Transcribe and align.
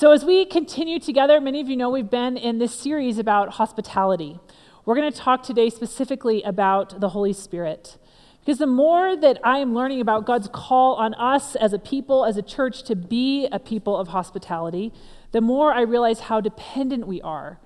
So, 0.00 0.12
as 0.12 0.24
we 0.24 0.46
continue 0.46 0.98
together, 0.98 1.42
many 1.42 1.60
of 1.60 1.68
you 1.68 1.76
know 1.76 1.90
we've 1.90 2.08
been 2.08 2.38
in 2.38 2.56
this 2.56 2.74
series 2.74 3.18
about 3.18 3.50
hospitality. 3.50 4.40
We're 4.86 4.94
going 4.94 5.12
to 5.12 5.18
talk 5.18 5.42
today 5.42 5.68
specifically 5.68 6.42
about 6.42 7.02
the 7.02 7.10
Holy 7.10 7.34
Spirit. 7.34 7.98
Because 8.40 8.56
the 8.56 8.66
more 8.66 9.14
that 9.14 9.38
I 9.44 9.58
am 9.58 9.74
learning 9.74 10.00
about 10.00 10.24
God's 10.24 10.48
call 10.50 10.94
on 10.94 11.12
us 11.16 11.54
as 11.54 11.74
a 11.74 11.78
people, 11.78 12.24
as 12.24 12.38
a 12.38 12.42
church, 12.42 12.82
to 12.84 12.96
be 12.96 13.46
a 13.52 13.58
people 13.58 13.94
of 13.94 14.08
hospitality, 14.08 14.90
the 15.32 15.42
more 15.42 15.74
I 15.74 15.82
realize 15.82 16.20
how 16.20 16.40
dependent 16.40 17.06
we 17.06 17.20
are 17.20 17.60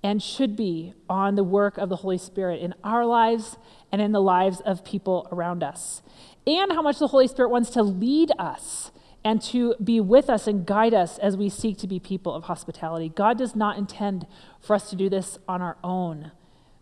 and 0.00 0.22
should 0.22 0.54
be 0.54 0.94
on 1.08 1.34
the 1.34 1.42
work 1.42 1.76
of 1.76 1.88
the 1.88 1.96
Holy 1.96 2.18
Spirit 2.18 2.60
in 2.60 2.72
our 2.84 3.04
lives 3.04 3.56
and 3.90 4.00
in 4.00 4.12
the 4.12 4.22
lives 4.22 4.60
of 4.60 4.84
people 4.84 5.26
around 5.32 5.64
us. 5.64 6.02
And 6.46 6.70
how 6.70 6.82
much 6.82 7.00
the 7.00 7.08
Holy 7.08 7.26
Spirit 7.26 7.48
wants 7.48 7.70
to 7.70 7.82
lead 7.82 8.30
us 8.38 8.92
and 9.24 9.42
to 9.42 9.74
be 9.82 10.00
with 10.00 10.30
us 10.30 10.46
and 10.46 10.66
guide 10.66 10.94
us 10.94 11.18
as 11.18 11.36
we 11.36 11.48
seek 11.48 11.76
to 11.78 11.86
be 11.86 12.00
people 12.00 12.34
of 12.34 12.44
hospitality. 12.44 13.08
God 13.08 13.36
does 13.36 13.54
not 13.54 13.76
intend 13.76 14.26
for 14.60 14.74
us 14.74 14.88
to 14.90 14.96
do 14.96 15.08
this 15.08 15.38
on 15.46 15.60
our 15.60 15.76
own, 15.84 16.32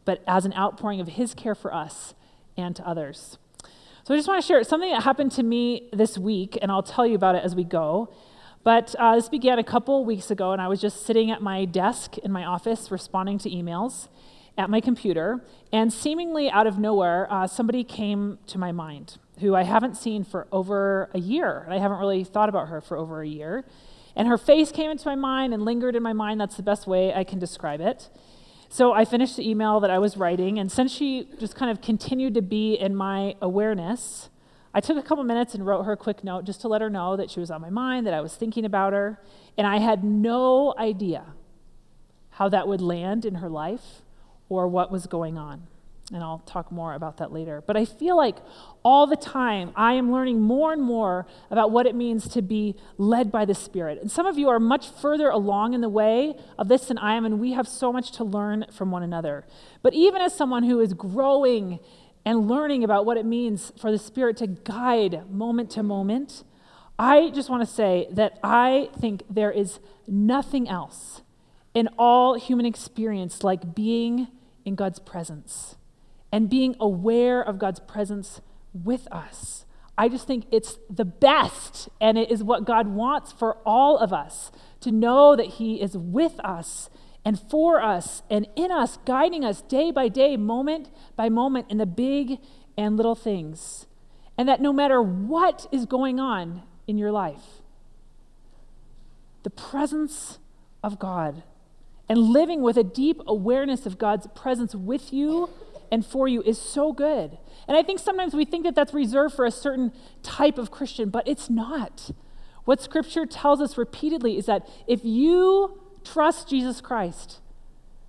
but 0.04 0.22
as 0.26 0.44
an 0.44 0.54
outpouring 0.54 1.00
of 1.00 1.08
His 1.08 1.34
care 1.34 1.54
for 1.54 1.74
us 1.74 2.14
and 2.56 2.77
to 2.77 2.86
others. 2.86 3.38
So 4.04 4.14
I 4.14 4.16
just 4.16 4.28
want 4.28 4.40
to 4.40 4.46
share 4.46 4.62
something 4.64 4.90
that 4.90 5.02
happened 5.02 5.32
to 5.32 5.42
me 5.42 5.88
this 5.92 6.16
week, 6.16 6.56
and 6.62 6.70
I'll 6.70 6.82
tell 6.82 7.06
you 7.06 7.14
about 7.14 7.34
it 7.34 7.44
as 7.44 7.54
we 7.54 7.64
go. 7.64 8.12
But 8.64 8.94
uh, 8.98 9.16
this 9.16 9.28
began 9.28 9.58
a 9.58 9.64
couple 9.64 10.05
weeks 10.05 10.30
ago, 10.30 10.52
and 10.52 10.62
I 10.62 10.68
was 10.68 10.80
just 10.80 11.05
sitting 11.05 11.30
at 11.30 11.42
my 11.42 11.64
desk 11.64 12.18
in 12.18 12.30
my 12.32 12.44
office 12.44 12.91
responding 12.91 13.38
to 13.38 13.50
emails 13.50 14.08
at 14.56 14.70
my 14.70 14.80
computer, 14.80 15.44
and 15.72 15.92
seemingly 15.92 16.50
out 16.50 16.66
of 16.66 16.78
nowhere, 16.78 17.32
uh, 17.32 17.46
somebody 17.46 17.84
came 17.84 18.38
to 18.46 18.58
my 18.58 18.72
mind 18.72 19.18
who 19.41 19.55
I 19.55 19.62
haven't 19.62 19.97
seen 19.97 20.24
for 20.24 20.47
over 20.52 21.10
a 21.15 21.19
year. 21.19 21.62
And 21.65 21.73
I 21.73 21.78
haven't 21.78 21.98
really 21.98 22.24
thought 22.24 22.48
about 22.48 22.69
her 22.69 22.80
for 22.80 22.97
over 22.97 23.23
a 23.23 23.28
year. 23.28 23.64
And 24.16 24.27
her 24.28 24.38
face 24.38 24.73
came 24.73 24.91
into 24.91 25.06
my 25.06 25.14
mind 25.14 25.55
and 25.55 25.64
lingered 25.64 25.95
in 25.95 26.02
my 26.02 26.12
mind. 26.12 26.41
That's 26.41 26.56
the 26.56 26.62
best 26.62 26.87
way 26.87 27.14
I 27.14 27.24
can 27.24 27.38
describe 27.38 27.80
it. 27.80 28.09
So 28.70 28.92
I 28.92 29.05
finished 29.05 29.36
the 29.36 29.48
email 29.48 29.80
that 29.80 29.91
I 29.91 29.98
was 29.98 30.19
writing, 30.19 30.58
and 30.58 30.70
since 30.70 30.92
she 30.92 31.27
just 31.41 31.55
kind 31.55 31.70
of 31.70 31.80
continued 31.80 32.34
to 32.34 32.42
be 32.42 32.75
in 32.75 32.95
my 32.95 33.34
awareness, 33.41 34.28
I 34.75 34.80
took 34.80 34.98
a 34.98 35.03
couple 35.03 35.25
minutes 35.25 35.55
and 35.55 35.64
wrote 35.64 35.84
her 35.84 35.92
a 35.92 35.97
quick 35.97 36.23
note 36.23 36.45
just 36.45 36.61
to 36.61 36.69
let 36.69 36.83
her 36.83 36.91
know 36.91 37.17
that 37.17 37.30
she 37.30 37.41
was 37.41 37.50
on 37.50 37.62
my 37.62 37.70
mind, 37.70 38.06
that 38.06 38.12
I 38.12 38.20
was 38.20 38.34
thinking 38.34 38.67
about 38.67 38.92
her. 38.92 39.19
And 39.56 39.67
I 39.67 39.78
had 39.78 40.05
no 40.05 40.75
idea 40.77 41.25
how 42.30 42.50
that 42.50 42.69
would 42.69 42.83
land 42.83 43.25
in 43.25 43.36
her 43.36 43.48
life 43.48 44.02
or 44.50 44.69
what 44.69 44.92
was 44.92 45.06
going 45.06 45.39
on. 45.39 45.67
And 46.11 46.23
I'll 46.23 46.39
talk 46.39 46.73
more 46.73 46.95
about 46.95 47.19
that 47.19 47.33
later. 47.33 47.62
But 47.67 47.77
I 47.77 47.84
feel 47.84 48.17
like 48.17 48.37
all 48.83 49.06
the 49.06 49.17
time 49.17 49.73
I 49.77 49.92
am 49.92 50.11
learning 50.11 50.41
more 50.41 50.73
and 50.73 50.81
more 50.81 51.27
about 51.51 51.70
what 51.70 51.87
it 51.87 51.95
means 51.95 52.28
to 52.28 52.41
be 52.41 52.77
led 52.97 53.31
by 53.31 53.45
the 53.45 53.55
Spirit. 53.55 54.01
And 54.01 54.11
some 54.11 54.25
of 54.25 54.39
you 54.39 54.48
are 54.48 54.59
much 54.59 54.89
further 54.89 55.29
along 55.29 55.75
in 55.75 55.83
the 55.83 55.89
way 55.89 56.34
of 56.56 56.69
this 56.69 56.86
than 56.86 56.97
I 56.97 57.14
am, 57.14 57.27
and 57.27 57.39
we 57.39 57.53
have 57.53 57.69
so 57.69 57.92
much 57.92 58.12
to 58.12 58.25
learn 58.25 58.64
from 58.73 58.91
one 58.91 59.03
another. 59.03 59.45
But 59.83 59.92
even 59.92 60.23
as 60.23 60.34
someone 60.34 60.62
who 60.62 60.81
is 60.81 60.95
growing 60.95 61.79
and 62.25 62.48
learning 62.48 62.84
about 62.84 63.05
what 63.05 63.19
it 63.19 63.27
means 63.27 63.70
for 63.79 63.91
the 63.91 63.98
Spirit 63.98 64.39
to 64.39 64.47
guide 64.47 65.31
moment 65.31 65.70
to 65.73 65.83
moment, 65.83 66.42
I 66.98 67.29
just 67.34 67.51
want 67.51 67.69
to 67.69 67.73
say 67.73 68.09
that 68.12 68.39
I 68.42 68.89
think 68.98 69.25
there 69.29 69.53
is 69.53 69.79
nothing 70.06 70.70
else 70.70 71.20
in 71.75 71.86
all 71.98 72.39
human 72.39 72.64
experience 72.64 73.45
like 73.45 73.75
being 73.75 74.29
in 74.64 74.75
God's 74.75 74.98
presence 74.98 75.77
and 76.30 76.50
being 76.50 76.76
aware 76.80 77.40
of 77.40 77.58
God's 77.58 77.80
presence 77.80 78.40
with 78.72 79.08
us. 79.12 79.64
I 79.96 80.08
just 80.08 80.26
think 80.26 80.46
it's 80.52 80.78
the 80.88 81.04
best, 81.04 81.88
and 82.00 82.16
it 82.16 82.30
is 82.30 82.42
what 82.44 82.64
God 82.64 82.86
wants 82.86 83.32
for 83.32 83.56
all 83.66 83.98
of 83.98 84.12
us 84.12 84.52
to 84.80 84.92
know 84.92 85.34
that 85.34 85.46
He 85.46 85.82
is 85.82 85.96
with 85.96 86.38
us 86.44 86.88
and 87.24 87.38
for 87.38 87.82
us 87.82 88.22
and 88.30 88.46
in 88.54 88.70
us, 88.70 88.98
guiding 89.04 89.44
us 89.44 89.62
day 89.62 89.90
by 89.90 90.08
day, 90.08 90.36
moment 90.36 90.90
by 91.16 91.28
moment, 91.28 91.66
in 91.68 91.78
the 91.78 91.86
big 91.86 92.38
and 92.77 92.96
little 92.96 93.17
things. 93.17 93.86
And 94.36 94.48
that 94.48 94.61
no 94.61 94.72
matter 94.72 95.02
what 95.02 95.67
is 95.72 95.84
going 95.84 96.20
on 96.20 96.62
in 96.86 96.96
your 96.96 97.11
life, 97.11 97.61
the 99.42 99.50
presence 99.50 100.38
of 100.84 100.98
God 100.98 101.42
and 102.08 102.18
living 102.18 102.62
with 102.62 102.77
a 102.77 102.84
deep 102.84 103.20
awareness 103.27 103.84
of 103.84 103.98
God's 103.98 104.27
presence 104.28 104.74
with 104.74 105.12
you 105.12 105.50
and 105.90 106.04
for 106.04 106.28
you 106.28 106.42
is 106.42 106.58
so 106.60 106.92
good. 106.92 107.38
And 107.66 107.76
I 107.76 107.82
think 107.82 107.98
sometimes 107.98 108.34
we 108.34 108.44
think 108.44 108.64
that 108.64 108.74
that's 108.74 108.94
reserved 108.94 109.34
for 109.34 109.44
a 109.44 109.50
certain 109.50 109.92
type 110.22 110.58
of 110.58 110.70
Christian, 110.70 111.10
but 111.10 111.26
it's 111.26 111.50
not. 111.50 112.10
What 112.64 112.80
Scripture 112.80 113.26
tells 113.26 113.60
us 113.60 113.78
repeatedly 113.78 114.36
is 114.36 114.46
that 114.46 114.68
if 114.86 115.04
you 115.04 115.80
trust 116.04 116.48
Jesus 116.48 116.80
Christ, 116.80 117.40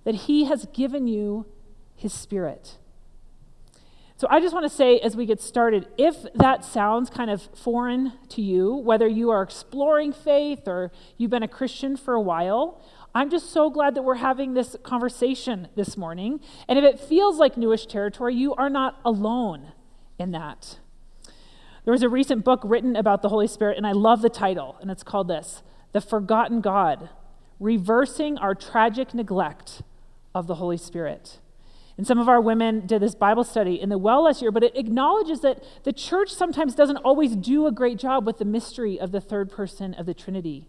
that 0.04 0.14
He 0.14 0.44
has 0.44 0.66
given 0.72 1.06
you 1.06 1.46
His 1.94 2.12
Spirit. 2.12 2.76
So 4.20 4.26
I 4.28 4.38
just 4.38 4.52
want 4.52 4.64
to 4.64 4.76
say 4.76 4.98
as 4.98 5.16
we 5.16 5.24
get 5.24 5.40
started 5.40 5.88
if 5.96 6.14
that 6.34 6.62
sounds 6.62 7.08
kind 7.08 7.30
of 7.30 7.40
foreign 7.54 8.12
to 8.28 8.42
you, 8.42 8.74
whether 8.74 9.08
you 9.08 9.30
are 9.30 9.40
exploring 9.40 10.12
faith 10.12 10.68
or 10.68 10.92
you've 11.16 11.30
been 11.30 11.42
a 11.42 11.48
Christian 11.48 11.96
for 11.96 12.12
a 12.12 12.20
while, 12.20 12.82
I'm 13.14 13.28
just 13.28 13.50
so 13.50 13.70
glad 13.70 13.96
that 13.96 14.02
we're 14.02 14.16
having 14.16 14.54
this 14.54 14.76
conversation 14.82 15.68
this 15.74 15.96
morning. 15.96 16.40
And 16.68 16.78
if 16.78 16.84
it 16.84 17.00
feels 17.00 17.38
like 17.38 17.56
newish 17.56 17.86
territory, 17.86 18.34
you 18.34 18.54
are 18.54 18.70
not 18.70 19.00
alone 19.04 19.72
in 20.18 20.30
that. 20.30 20.78
There 21.84 21.92
was 21.92 22.02
a 22.02 22.08
recent 22.08 22.44
book 22.44 22.60
written 22.62 22.94
about 22.94 23.22
the 23.22 23.30
Holy 23.30 23.48
Spirit, 23.48 23.76
and 23.76 23.86
I 23.86 23.92
love 23.92 24.22
the 24.22 24.28
title, 24.28 24.76
and 24.80 24.90
it's 24.90 25.02
called 25.02 25.28
this 25.28 25.62
The 25.92 26.00
Forgotten 26.00 26.60
God 26.60 27.08
Reversing 27.58 28.38
Our 28.38 28.54
Tragic 28.54 29.12
Neglect 29.12 29.82
of 30.34 30.46
the 30.46 30.56
Holy 30.56 30.76
Spirit. 30.76 31.40
And 31.96 32.06
some 32.06 32.18
of 32.18 32.28
our 32.28 32.40
women 32.40 32.86
did 32.86 33.02
this 33.02 33.14
Bible 33.14 33.44
study 33.44 33.80
in 33.80 33.88
the 33.88 33.98
well 33.98 34.24
last 34.24 34.40
year, 34.40 34.52
but 34.52 34.62
it 34.62 34.76
acknowledges 34.76 35.40
that 35.40 35.64
the 35.82 35.92
church 35.92 36.32
sometimes 36.32 36.74
doesn't 36.74 36.98
always 36.98 37.34
do 37.34 37.66
a 37.66 37.72
great 37.72 37.98
job 37.98 38.24
with 38.24 38.38
the 38.38 38.44
mystery 38.44 38.98
of 38.98 39.10
the 39.10 39.20
third 39.20 39.50
person 39.50 39.92
of 39.94 40.06
the 40.06 40.14
Trinity. 40.14 40.68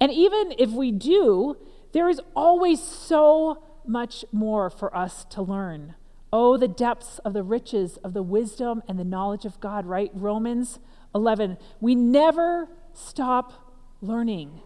And 0.00 0.10
even 0.10 0.54
if 0.58 0.70
we 0.70 0.90
do, 0.90 1.56
there 1.94 2.08
is 2.08 2.20
always 2.34 2.82
so 2.82 3.62
much 3.86 4.24
more 4.32 4.68
for 4.68 4.94
us 4.94 5.24
to 5.30 5.40
learn. 5.40 5.94
Oh, 6.32 6.56
the 6.56 6.68
depths 6.68 7.20
of 7.20 7.32
the 7.32 7.44
riches 7.44 7.96
of 7.98 8.12
the 8.12 8.22
wisdom 8.22 8.82
and 8.88 8.98
the 8.98 9.04
knowledge 9.04 9.44
of 9.44 9.60
God, 9.60 9.86
right? 9.86 10.10
Romans 10.12 10.80
11. 11.14 11.56
We 11.80 11.94
never 11.94 12.68
stop 12.92 13.76
learning 14.02 14.60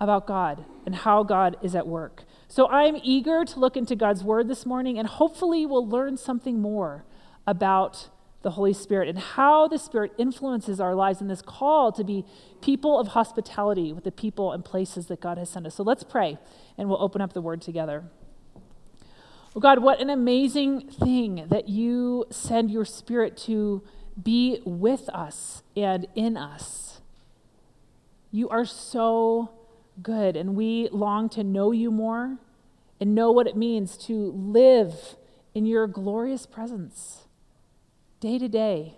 about 0.00 0.26
God 0.26 0.64
and 0.86 0.94
how 0.94 1.22
God 1.22 1.58
is 1.62 1.74
at 1.74 1.86
work. 1.86 2.24
So 2.48 2.66
I'm 2.68 2.96
eager 3.02 3.44
to 3.44 3.60
look 3.60 3.76
into 3.76 3.94
God's 3.94 4.24
word 4.24 4.48
this 4.48 4.64
morning, 4.64 4.98
and 4.98 5.06
hopefully, 5.06 5.66
we'll 5.66 5.86
learn 5.86 6.16
something 6.16 6.62
more 6.62 7.04
about 7.46 8.08
the 8.42 8.52
Holy 8.52 8.72
Spirit 8.72 9.08
and 9.08 9.18
how 9.18 9.68
the 9.68 9.78
Spirit 9.78 10.12
influences 10.16 10.80
our 10.80 10.94
lives 10.94 11.20
in 11.20 11.28
this 11.28 11.42
call 11.42 11.92
to 11.92 12.02
be 12.02 12.24
people 12.62 12.98
of 12.98 13.08
hospitality 13.08 13.92
with 13.92 14.04
the 14.04 14.12
people 14.12 14.52
and 14.52 14.64
places 14.64 15.08
that 15.08 15.20
God 15.20 15.36
has 15.36 15.50
sent 15.50 15.66
us. 15.66 15.74
So 15.74 15.82
let's 15.82 16.02
pray, 16.02 16.38
and 16.80 16.88
we'll 16.88 17.02
open 17.02 17.20
up 17.20 17.34
the 17.34 17.42
word 17.42 17.60
together. 17.60 18.04
Oh 19.54 19.60
God, 19.60 19.80
what 19.80 20.00
an 20.00 20.08
amazing 20.08 20.88
thing 20.88 21.44
that 21.50 21.68
you 21.68 22.24
send 22.30 22.70
your 22.70 22.86
Spirit 22.86 23.36
to 23.38 23.82
be 24.20 24.62
with 24.64 25.10
us 25.10 25.62
and 25.76 26.06
in 26.14 26.38
us. 26.38 27.02
You 28.32 28.48
are 28.48 28.64
so 28.64 29.50
good, 30.02 30.36
and 30.36 30.56
we 30.56 30.88
long 30.90 31.28
to 31.30 31.44
know 31.44 31.70
you 31.70 31.90
more 31.90 32.38
and 32.98 33.14
know 33.14 33.30
what 33.30 33.46
it 33.46 33.58
means 33.58 33.98
to 34.06 34.32
live 34.32 35.16
in 35.54 35.66
your 35.66 35.86
glorious 35.86 36.46
presence 36.46 37.26
day 38.20 38.38
to 38.38 38.48
day. 38.48 38.94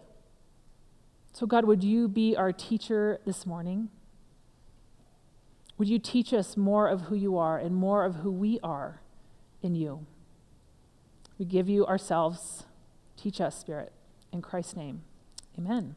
So, 1.32 1.46
God, 1.46 1.64
would 1.64 1.82
you 1.82 2.06
be 2.06 2.36
our 2.36 2.52
teacher 2.52 3.18
this 3.26 3.44
morning? 3.44 3.88
Would 5.82 5.88
you 5.88 5.98
teach 5.98 6.32
us 6.32 6.56
more 6.56 6.86
of 6.86 7.00
who 7.00 7.16
you 7.16 7.36
are 7.36 7.58
and 7.58 7.74
more 7.74 8.04
of 8.04 8.14
who 8.14 8.30
we 8.30 8.60
are 8.62 9.00
in 9.62 9.74
you? 9.74 10.06
We 11.40 11.44
give 11.44 11.68
you 11.68 11.84
ourselves. 11.84 12.66
Teach 13.16 13.40
us, 13.40 13.58
Spirit. 13.58 13.90
In 14.32 14.42
Christ's 14.42 14.76
name, 14.76 15.02
amen. 15.58 15.96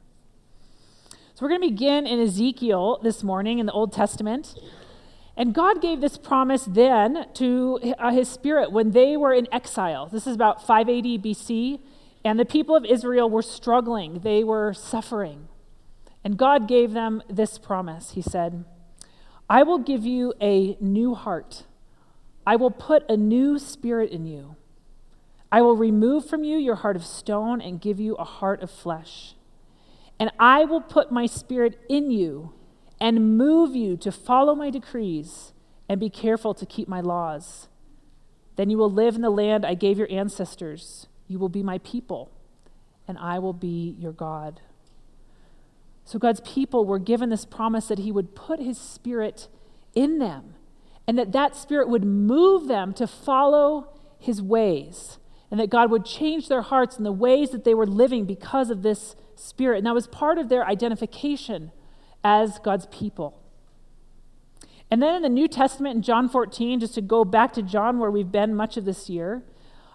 So, 1.36 1.42
we're 1.42 1.50
going 1.50 1.62
to 1.62 1.70
begin 1.70 2.08
in 2.08 2.20
Ezekiel 2.20 3.00
this 3.04 3.22
morning 3.22 3.60
in 3.60 3.68
the 3.68 3.74
Old 3.74 3.94
Testament. 3.94 4.56
And 5.38 5.54
God 5.54 5.84
gave 5.84 6.02
this 6.02 6.18
promise 6.18 6.66
then 6.66 7.28
to 7.36 7.94
uh, 8.00 8.10
his 8.10 8.28
spirit 8.28 8.72
when 8.72 8.90
they 8.90 9.16
were 9.16 9.36
in 9.36 9.48
exile. 9.54 10.08
This 10.08 10.26
is 10.26 10.34
about 10.34 10.66
580 10.66 11.20
BC. 11.20 11.80
And 12.24 12.40
the 12.40 12.46
people 12.46 12.76
of 12.76 12.86
Israel 12.86 13.30
were 13.30 13.44
struggling, 13.44 14.22
they 14.24 14.44
were 14.44 14.74
suffering. 14.74 15.48
And 16.24 16.38
God 16.38 16.68
gave 16.68 16.94
them 16.94 17.22
this 17.30 17.60
promise. 17.60 18.14
He 18.14 18.24
said, 18.24 18.66
I 19.50 19.64
will 19.64 19.78
give 19.78 20.06
you 20.06 20.34
a 20.42 20.78
new 20.80 21.14
heart. 21.14 21.64
I 22.46 22.56
will 22.56 22.72
put 22.72 23.10
a 23.10 23.18
new 23.18 23.60
spirit 23.60 24.12
in 24.12 24.26
you. 24.26 24.56
I 25.52 25.62
will 25.62 25.76
remove 25.76 26.28
from 26.28 26.44
you 26.44 26.58
your 26.58 26.76
heart 26.76 26.96
of 26.96 27.06
stone 27.06 27.62
and 27.62 27.80
give 27.80 28.00
you 28.00 28.16
a 28.16 28.24
heart 28.24 28.62
of 28.62 28.72
flesh. 28.72 29.36
And 30.20 30.32
I 30.40 30.66
will 30.66 30.82
put 30.82 31.12
my 31.12 31.26
spirit 31.26 31.80
in 31.90 32.12
you 32.12 32.54
and 33.00 33.38
move 33.38 33.76
you 33.76 33.98
to 33.98 34.12
follow 34.12 34.56
my 34.56 34.70
decrees 34.70 35.54
and 35.88 36.00
be 36.00 36.10
careful 36.10 36.54
to 36.54 36.66
keep 36.66 36.88
my 36.88 37.02
laws. 37.02 37.68
Then 38.56 38.70
you 38.70 38.78
will 38.78 38.92
live 38.92 39.16
in 39.16 39.22
the 39.22 39.30
land 39.30 39.66
I 39.66 39.74
gave 39.74 39.98
your 39.98 40.12
ancestors. 40.12 41.08
You 41.28 41.40
will 41.40 41.50
be 41.50 41.64
my 41.64 41.80
people, 41.80 42.32
and 43.08 43.18
I 43.18 43.40
will 43.40 43.54
be 43.54 43.96
your 44.00 44.14
God. 44.14 44.62
So 46.06 46.20
God's 46.20 46.40
people 46.42 46.86
were 46.86 47.00
given 47.00 47.30
this 47.30 47.46
promise 47.46 47.88
that 47.88 48.00
he 48.00 48.12
would 48.12 48.36
put 48.36 48.60
his 48.60 48.78
spirit 48.78 49.48
in 49.96 50.20
them 50.20 50.54
and 51.08 51.18
that 51.18 51.32
that 51.32 51.56
spirit 51.56 51.90
would 51.90 52.06
move 52.06 52.68
them 52.68 52.94
to 52.94 53.08
follow 53.08 53.90
his 54.20 54.42
ways 54.42 55.18
and 55.50 55.60
that 55.60 55.70
God 55.70 55.90
would 55.90 56.06
change 56.06 56.48
their 56.48 56.62
hearts 56.62 56.98
and 56.98 57.06
the 57.06 57.12
ways 57.12 57.50
that 57.50 57.64
they 57.64 57.74
were 57.74 57.88
living 57.88 58.26
because 58.26 58.70
of 58.70 58.84
this 58.84 59.16
spirit. 59.36 59.80
And 59.80 59.88
that 59.88 59.94
was 59.94 60.08
part 60.08 60.38
of 60.38 60.48
their 60.50 60.66
identification 60.66 61.72
as 62.24 62.60
God's 62.60 62.88
people. 62.88 63.42
And 64.92 65.02
then 65.02 65.16
in 65.16 65.22
the 65.24 65.30
New 65.30 65.48
Testament, 65.48 65.96
in 65.96 66.02
John 66.04 66.30
14, 66.30 66.80
just 66.80 66.96
to 66.96 67.02
go 67.02 67.26
back 67.26 67.54
to 67.54 67.64
John 67.64 68.00
where 68.00 68.12
we've 68.12 68.32
been 68.32 68.56
much 68.56 68.78
of 68.78 68.86
this 68.86 69.10
year, 69.10 69.44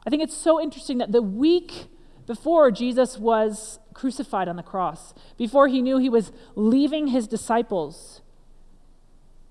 I 0.06 0.10
think 0.10 0.22
it's 0.22 0.36
so 0.36 0.60
interesting 0.60 0.98
that 0.98 1.12
the 1.12 1.22
week 1.22 1.86
before 2.26 2.70
Jesus 2.70 3.18
was 3.18 3.78
crucified 4.00 4.48
on 4.48 4.56
the 4.56 4.62
cross, 4.62 5.12
before 5.36 5.68
he 5.68 5.82
knew 5.82 5.98
he 5.98 6.08
was 6.08 6.32
leaving 6.54 7.08
his 7.08 7.28
disciples 7.28 8.22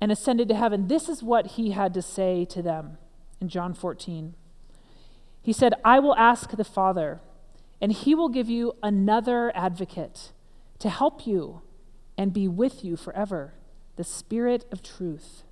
and 0.01 0.11
ascended 0.11 0.47
to 0.47 0.55
heaven, 0.55 0.87
this 0.87 1.07
is 1.07 1.21
what 1.21 1.45
he 1.51 1.71
had 1.71 1.93
to 1.93 2.01
say 2.01 2.45
to 2.45 2.63
them 2.63 2.97
in 3.39 3.47
John 3.47 3.75
14. 3.75 4.33
He 5.43 5.53
said, 5.53 5.75
I 5.85 5.99
will 5.99 6.15
ask 6.15 6.49
the 6.49 6.63
Father, 6.63 7.21
and 7.79 7.91
he 7.91 8.15
will 8.15 8.29
give 8.29 8.49
you 8.49 8.73
another 8.81 9.51
advocate 9.55 10.31
to 10.79 10.89
help 10.89 11.27
you 11.27 11.61
and 12.17 12.33
be 12.33 12.47
with 12.47 12.83
you 12.83 12.97
forever 12.97 13.53
the 13.97 14.03
Spirit 14.03 14.65
of 14.71 14.81
truth. 14.81 15.43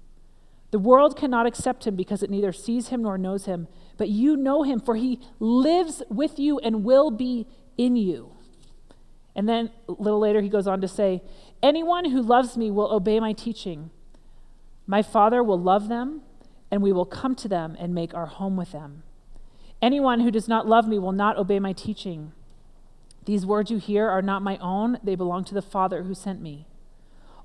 The 0.71 0.79
world 0.79 1.15
cannot 1.15 1.45
accept 1.45 1.85
him 1.85 1.95
because 1.95 2.23
it 2.23 2.31
neither 2.31 2.51
sees 2.51 2.87
him 2.87 3.03
nor 3.03 3.19
knows 3.19 3.45
him, 3.45 3.67
but 3.95 4.09
you 4.09 4.35
know 4.35 4.63
him, 4.63 4.79
for 4.79 4.95
he 4.95 5.19
lives 5.39 6.01
with 6.09 6.39
you 6.39 6.57
and 6.59 6.83
will 6.83 7.11
be 7.11 7.45
in 7.77 7.95
you. 7.95 8.36
And 9.37 9.47
then 9.47 9.69
a 9.87 9.91
little 9.91 10.19
later, 10.19 10.41
he 10.41 10.49
goes 10.49 10.67
on 10.67 10.81
to 10.81 10.87
say, 10.87 11.21
Anyone 11.61 12.05
who 12.05 12.23
loves 12.23 12.57
me 12.57 12.71
will 12.71 12.91
obey 12.91 13.19
my 13.19 13.33
teaching. 13.33 13.91
My 14.87 15.03
Father 15.03 15.43
will 15.43 15.59
love 15.59 15.89
them, 15.89 16.21
and 16.71 16.81
we 16.81 16.91
will 16.91 17.05
come 17.05 17.35
to 17.35 17.47
them 17.47 17.77
and 17.79 17.93
make 17.93 18.15
our 18.15 18.25
home 18.25 18.57
with 18.57 18.71
them. 18.71 19.03
Anyone 19.79 20.21
who 20.21 20.31
does 20.31 20.47
not 20.47 20.67
love 20.67 20.87
me 20.87 20.97
will 20.97 21.11
not 21.11 21.37
obey 21.37 21.59
my 21.59 21.71
teaching. 21.71 22.31
These 23.25 23.45
words 23.45 23.69
you 23.69 23.77
hear 23.77 24.09
are 24.09 24.23
not 24.23 24.41
my 24.41 24.57
own, 24.57 24.97
they 25.03 25.13
belong 25.13 25.43
to 25.45 25.53
the 25.53 25.61
Father 25.61 26.03
who 26.03 26.15
sent 26.15 26.41
me. 26.41 26.65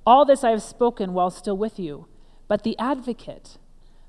All 0.06 0.24
this 0.24 0.42
I 0.42 0.50
have 0.50 0.62
spoken 0.62 1.12
while 1.12 1.30
still 1.30 1.58
with 1.58 1.78
you, 1.78 2.06
but 2.48 2.62
the 2.62 2.78
advocate, 2.78 3.58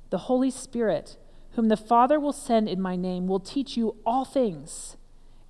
the 0.10 0.20
Holy 0.20 0.52
Spirit, 0.52 1.18
whom 1.52 1.68
the 1.68 1.78
Father 1.78 2.18
will 2.18 2.34
send 2.34 2.70
in 2.70 2.80
my 2.80 2.96
name, 2.96 3.28
will 3.28 3.42
teach 3.42 3.76
you 3.76 3.98
all 4.06 4.24
things 4.24 4.96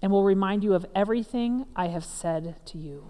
and 0.03 0.11
will 0.11 0.25
remind 0.25 0.65
you 0.65 0.73
of 0.73 0.85
everything 0.93 1.65
I 1.77 1.87
have 1.87 2.03
said 2.03 2.57
to 2.65 2.77
you. 2.77 3.05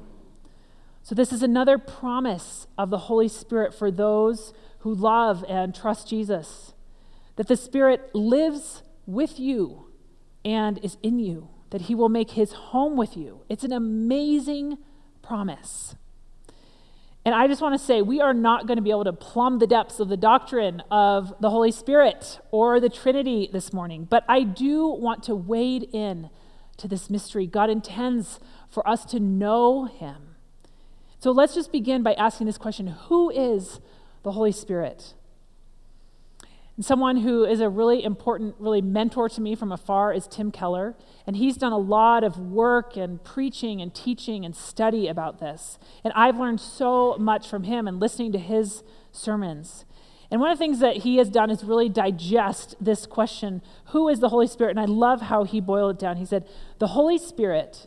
So, 1.01 1.15
this 1.15 1.33
is 1.33 1.41
another 1.41 1.79
promise 1.79 2.67
of 2.77 2.91
the 2.91 2.99
Holy 2.99 3.27
Spirit 3.27 3.73
for 3.73 3.89
those 3.89 4.53
who 4.79 4.93
love 4.93 5.43
and 5.49 5.73
trust 5.73 6.07
Jesus 6.07 6.73
that 7.35 7.47
the 7.47 7.57
Spirit 7.57 8.13
lives 8.13 8.83
with 9.07 9.39
you 9.39 9.87
and 10.45 10.77
is 10.83 10.97
in 11.01 11.17
you, 11.17 11.49
that 11.71 11.81
He 11.81 11.95
will 11.95 12.09
make 12.09 12.31
His 12.31 12.53
home 12.53 12.95
with 12.95 13.17
you. 13.17 13.41
It's 13.49 13.63
an 13.63 13.73
amazing 13.73 14.77
promise. 15.23 15.95
And 17.25 17.33
I 17.33 17.47
just 17.47 17.61
want 17.61 17.73
to 17.73 17.83
say, 17.83 18.03
we 18.03 18.21
are 18.21 18.35
not 18.35 18.67
going 18.67 18.75
to 18.75 18.83
be 18.83 18.91
able 18.91 19.05
to 19.05 19.13
plumb 19.13 19.57
the 19.57 19.65
depths 19.65 19.99
of 19.99 20.09
the 20.09 20.17
doctrine 20.17 20.83
of 20.91 21.33
the 21.39 21.49
Holy 21.49 21.71
Spirit 21.71 22.39
or 22.51 22.79
the 22.79 22.89
Trinity 22.89 23.49
this 23.51 23.73
morning, 23.73 24.05
but 24.07 24.23
I 24.29 24.43
do 24.43 24.87
want 24.89 25.23
to 25.23 25.35
wade 25.35 25.89
in 25.91 26.29
to 26.77 26.87
this 26.87 27.09
mystery. 27.09 27.47
God 27.47 27.69
intends 27.69 28.39
for 28.69 28.87
us 28.87 29.05
to 29.05 29.19
know 29.19 29.85
Him. 29.85 30.35
So 31.19 31.31
let's 31.31 31.55
just 31.55 31.71
begin 31.71 32.03
by 32.03 32.13
asking 32.13 32.47
this 32.47 32.57
question 32.57 32.87
Who 33.07 33.29
is 33.29 33.79
the 34.23 34.31
Holy 34.31 34.51
Spirit? 34.51 35.13
And 36.75 36.83
someone 36.83 37.17
who 37.17 37.45
is 37.45 37.61
a 37.61 37.69
really 37.69 38.03
important, 38.03 38.55
really 38.57 38.81
mentor 38.81 39.29
to 39.29 39.41
me 39.41 39.53
from 39.53 39.71
afar 39.71 40.11
is 40.11 40.27
Tim 40.27 40.51
Keller. 40.51 40.95
And 41.27 41.37
he's 41.37 41.55
done 41.55 41.71
a 41.71 41.77
lot 41.77 42.23
of 42.23 42.39
work 42.39 42.97
and 42.97 43.23
preaching 43.23 43.79
and 43.79 43.93
teaching 43.93 44.43
and 44.43 44.55
study 44.55 45.07
about 45.07 45.39
this. 45.39 45.77
And 46.03 46.11
I've 46.15 46.39
learned 46.39 46.59
so 46.59 47.15
much 47.19 47.47
from 47.47 47.63
him 47.63 47.87
and 47.87 47.99
listening 47.99 48.31
to 48.31 48.39
his 48.39 48.83
sermons. 49.11 49.85
And 50.33 50.41
one 50.41 50.49
of 50.49 50.57
the 50.57 50.65
things 50.65 50.79
that 50.79 50.97
he 50.97 51.17
has 51.17 51.29
done 51.29 51.51
is 51.51 51.63
really 51.63 51.89
digest 51.89 52.73
this 52.81 53.05
question 53.05 53.61
who 53.89 54.09
is 54.09 54.19
the 54.19 54.29
Holy 54.29 54.47
Spirit? 54.47 54.71
And 54.71 54.79
I 54.79 54.85
love 54.85 55.21
how 55.21 55.43
he 55.43 55.61
boiled 55.61 55.97
it 55.97 55.99
down. 55.99 56.17
He 56.17 56.25
said, 56.25 56.49
The 56.79 56.87
Holy 56.87 57.19
Spirit 57.19 57.85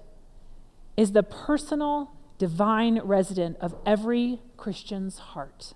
is 0.97 1.11
the 1.11 1.25
personal, 1.25 2.13
divine 2.39 3.01
resident 3.01 3.57
of 3.61 3.75
every 3.85 4.43
Christian's 4.57 5.19
heart. 5.19 5.75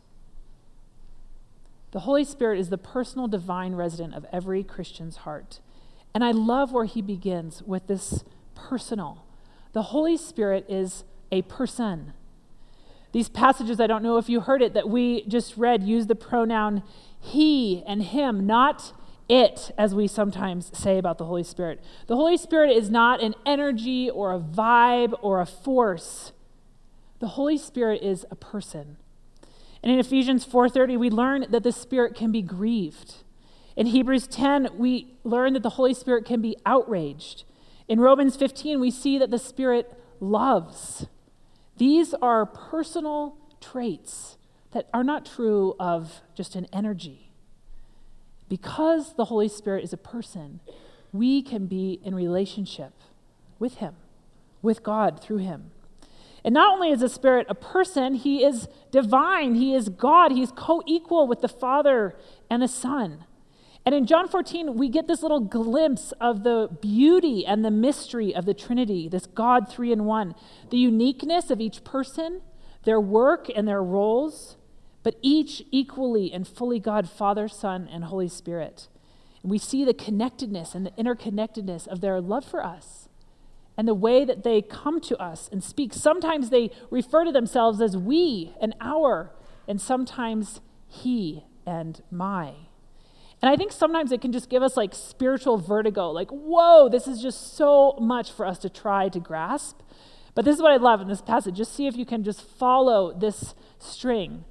The 1.90 2.00
Holy 2.00 2.22
Spirit 2.22 2.61
is 2.61 2.70
the 2.70 2.78
personal 2.78 3.26
divine 3.26 3.75
resident 3.75 4.14
of 4.14 4.25
every 4.32 4.62
Christian's 4.62 5.16
heart. 5.16 5.58
And 6.14 6.23
I 6.23 6.31
love 6.31 6.70
where 6.70 6.84
he 6.84 7.02
begins 7.02 7.64
with 7.64 7.88
this 7.88 8.23
personal. 8.55 9.25
The 9.73 9.82
Holy 9.82 10.16
Spirit 10.16 10.66
is 10.69 11.02
a 11.32 11.43
person. 11.43 12.12
These 13.12 13.29
passages, 13.29 13.81
I 13.81 13.87
don't 13.87 14.03
know 14.03 14.19
if 14.19 14.29
you 14.29 14.41
heard 14.41 14.62
it, 14.62 14.75
that 14.75 14.89
we 14.89 15.25
just 15.27 15.57
read 15.57 15.83
use 15.83 16.07
the 16.07 16.15
pronoun 16.15 16.83
he 17.19 17.83
and 17.87 18.03
him, 18.03 18.47
not 18.47 18.93
it, 19.29 19.71
as 19.79 19.95
we 19.95 20.07
sometimes 20.07 20.77
say 20.77 20.99
about 20.99 21.19
the 21.19 21.25
Holy 21.25 21.45
Spirit. 21.45 21.81
The 22.07 22.17
Holy 22.17 22.37
Spirit 22.37 22.77
is 22.77 22.91
not 22.91 23.23
an 23.23 23.35
energy 23.47 24.11
or 24.11 24.33
a 24.33 24.41
vibe 24.41 25.15
or 25.23 25.41
a 25.41 25.47
force. 25.47 26.33
The 27.21 27.29
Holy 27.29 27.59
Spirit 27.59 28.03
is 28.03 28.27
a 28.31 28.37
person. 28.37 28.97
And 29.83 29.93
in 29.93 29.99
Ephesians 29.99 30.45
4:30 30.45 30.97
we 30.97 31.11
learn 31.11 31.47
that 31.51 31.62
the 31.62 31.73
Spirit 31.73 32.15
can 32.15 32.33
be 32.33 32.43
grieved. 32.43 33.17
In 33.77 33.87
Hebrews 33.87 34.27
10 34.27 34.71
we 34.77 35.15
learn 35.23 35.53
that 35.53 35.62
the 35.62 35.71
Holy 35.71 35.95
Spirit 35.95 36.25
can 36.25 36.41
be 36.41 36.57
outraged. 36.67 37.45
In 37.89 38.01
Romans 38.01 38.37
15 38.37 38.81
we 38.81 38.91
see 38.91 39.19
that 39.19 39.31
the 39.31 39.39
Spirit 39.39 39.93
loves. 40.19 41.07
These 41.81 42.12
are 42.12 42.44
personal 42.44 43.38
traits 43.59 44.37
that 44.73 44.91
are 44.93 45.03
not 45.03 45.25
true 45.25 45.75
of 45.81 46.21
just 46.35 46.55
an 46.55 46.67
energy. 46.75 47.32
Because 48.50 49.14
the 49.14 49.25
Holy 49.25 49.49
Spirit 49.49 49.83
is 49.83 49.95
a 49.95 49.97
person, 49.97 50.61
we 51.11 51.40
can 51.40 51.64
be 51.64 51.99
in 52.04 52.14
relationship 52.14 52.93
with 53.59 53.76
Him, 53.76 53.95
with 54.61 54.83
God 54.83 55.23
through 55.23 55.38
Him. 55.38 55.71
And 56.45 56.52
not 56.52 56.75
only 56.75 56.90
is 56.90 57.00
the 57.00 57.09
Spirit 57.09 57.47
a 57.49 57.54
person, 57.54 58.14
he 58.14 58.45
is 58.45 58.69
divine, 58.90 59.54
he 59.54 59.75
is 59.75 59.88
God, 59.88 60.33
he's 60.33 60.52
co 60.52 60.83
equal 60.87 61.26
with 61.26 61.40
the 61.40 61.49
Father 61.49 62.14
and 62.50 62.61
the 62.61 62.69
Son. 62.69 63.25
And 63.87 63.94
in 63.94 64.06
John 64.06 64.28
14, 64.28 64.76
we 64.76 64.88
get 64.88 65.08
this 65.08 65.22
little 65.22 65.40
glimpse 65.40 66.12
of 66.20 66.42
the 66.44 66.68
beauty 66.80 67.46
and 67.46 67.64
the 67.64 67.70
mystery 67.70 68.34
of 68.34 68.44
the 68.44 68.52
Trinity, 68.52 69.08
this 69.08 69.26
God 69.26 69.68
three 69.70 69.90
in 69.90 70.04
one, 70.04 70.34
the 70.70 70.76
uniqueness 70.76 71.50
of 71.50 71.60
each 71.60 71.82
person, 71.82 72.42
their 72.84 73.00
work 73.00 73.46
and 73.54 73.66
their 73.66 73.82
roles, 73.82 74.56
but 75.02 75.16
each 75.22 75.62
equally 75.70 76.30
and 76.32 76.46
fully 76.46 76.78
God, 76.78 77.08
Father, 77.08 77.49
Son, 77.49 77.88
and 77.90 78.04
Holy 78.04 78.28
Spirit. 78.28 78.88
And 79.42 79.50
we 79.50 79.58
see 79.58 79.84
the 79.84 79.94
connectedness 79.94 80.75
and 80.75 80.84
the 80.84 80.90
interconnectedness 80.92 81.87
of 81.88 82.02
their 82.02 82.20
love 82.20 82.44
for 82.44 82.64
us 82.64 83.08
and 83.78 83.88
the 83.88 83.94
way 83.94 84.26
that 84.26 84.42
they 84.44 84.60
come 84.60 85.00
to 85.00 85.16
us 85.16 85.49
and 85.50 85.64
speak. 85.64 85.94
Sometimes 85.94 86.50
they 86.50 86.70
refer 86.90 87.25
to 87.25 87.32
themselves 87.32 87.80
as 87.80 87.96
we 87.96 88.54
and 88.60 88.75
our, 88.78 89.32
and 89.66 89.80
sometimes 89.80 90.60
he 90.87 91.44
and 91.64 92.02
my. 92.10 92.52
And 93.42 93.50
I 93.50 93.56
think 93.56 93.73
sometimes 93.73 94.12
it 94.12 94.20
can 94.20 94.32
just 94.32 94.50
give 94.50 94.62
us 94.62 94.76
like 94.76 94.94
spiritual 94.94 95.56
vertigo, 95.56 96.11
like, 96.11 96.30
whoa, 96.30 96.88
this 96.88 97.06
is 97.06 97.23
just 97.23 97.56
so 97.56 97.97
much 98.00 98.30
for 98.30 98.44
us 98.44 98.59
to 98.59 98.68
try 98.68 99.09
to 99.09 99.18
grasp. 99.18 99.80
But 100.35 100.44
this 100.44 100.56
is 100.56 100.62
what 100.62 100.73
I 100.73 100.76
love 100.76 101.00
in 101.00 101.09
this 101.09 101.23
passage. 101.23 101.56
Just 101.56 101.75
see 101.75 101.87
if 101.87 101.97
you 101.97 102.06
can 102.06 102.23
just 102.23 102.42
follow 102.42 103.12
this 103.12 103.54
string. 103.78 104.44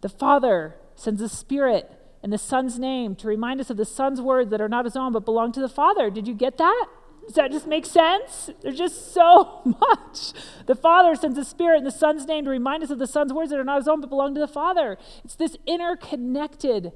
The 0.00 0.08
Father 0.08 0.76
sends 0.94 1.20
the 1.20 1.28
Spirit 1.28 1.90
in 2.22 2.30
the 2.30 2.38
Son's 2.38 2.78
name 2.78 3.14
to 3.16 3.28
remind 3.28 3.60
us 3.60 3.70
of 3.70 3.76
the 3.76 3.84
Son's 3.84 4.20
words 4.20 4.50
that 4.50 4.60
are 4.60 4.68
not 4.68 4.84
his 4.84 4.96
own 4.96 5.12
but 5.12 5.24
belong 5.24 5.52
to 5.52 5.60
the 5.60 5.68
Father. 5.68 6.10
Did 6.10 6.28
you 6.28 6.34
get 6.34 6.58
that? 6.58 6.86
Does 7.26 7.34
that 7.34 7.52
just 7.52 7.66
make 7.66 7.84
sense? 7.84 8.50
There's 8.62 8.78
just 8.78 9.12
so 9.12 9.60
much. 9.64 10.32
The 10.66 10.74
Father 10.74 11.14
sends 11.14 11.36
the 11.36 11.44
Spirit 11.44 11.78
in 11.78 11.84
the 11.84 11.90
Son's 11.90 12.26
name 12.26 12.44
to 12.44 12.50
remind 12.50 12.82
us 12.82 12.90
of 12.90 12.98
the 12.98 13.06
Son's 13.06 13.32
words 13.32 13.50
that 13.50 13.60
are 13.60 13.64
not 13.64 13.76
his 13.76 13.88
own 13.88 14.00
but 14.00 14.08
belong 14.08 14.34
to 14.34 14.40
the 14.40 14.48
Father. 14.48 14.96
It's 15.24 15.34
this 15.34 15.56
interconnected, 15.66 16.92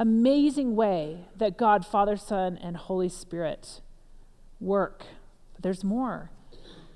amazing 0.00 0.74
way 0.74 1.28
that 1.36 1.56
God, 1.56 1.86
Father, 1.86 2.16
Son, 2.16 2.58
and 2.60 2.76
Holy 2.76 3.08
Spirit 3.08 3.80
work. 4.58 5.04
But 5.54 5.62
there's 5.62 5.84
more. 5.84 6.30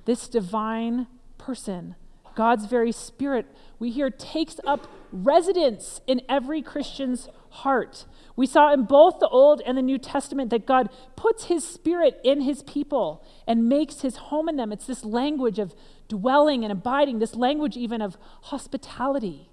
This 0.07 0.27
divine 0.27 1.07
person 1.39 1.95
God's 2.35 2.67
very 2.67 2.93
spirit, 2.93 3.47
we 3.79 3.91
hear, 3.91 4.11
takes 4.11 4.57
up 4.67 4.89
residence 5.13 6.01
in 6.07 6.21
every 6.29 6.63
Christian's 6.63 7.29
heart. 7.51 8.07
We 8.37 8.47
saw 8.47 8.73
in 8.73 8.85
both 8.85 9.21
the 9.21 9.29
Old 9.29 9.63
and 9.65 9.79
the 9.79 9.83
New 9.83 9.99
Testament 9.99 10.51
that 10.51 10.67
God 10.67 10.89
puts 11.15 11.45
his 11.45 11.65
spirit 11.65 12.21
in 12.25 12.41
his 12.41 12.65
people 12.65 13.25
and 13.47 13.69
makes 13.69 14.01
his 14.01 14.17
home 14.17 14.49
in 14.49 14.57
them. 14.57 14.73
It's 14.73 14.87
this 14.87 15.05
language 15.05 15.61
of 15.61 15.75
dwelling 16.09 16.65
and 16.65 16.73
abiding, 16.73 17.21
this 17.21 17.37
language 17.37 17.77
even 17.77 18.03
of 18.03 18.19
hospitality. 18.43 19.49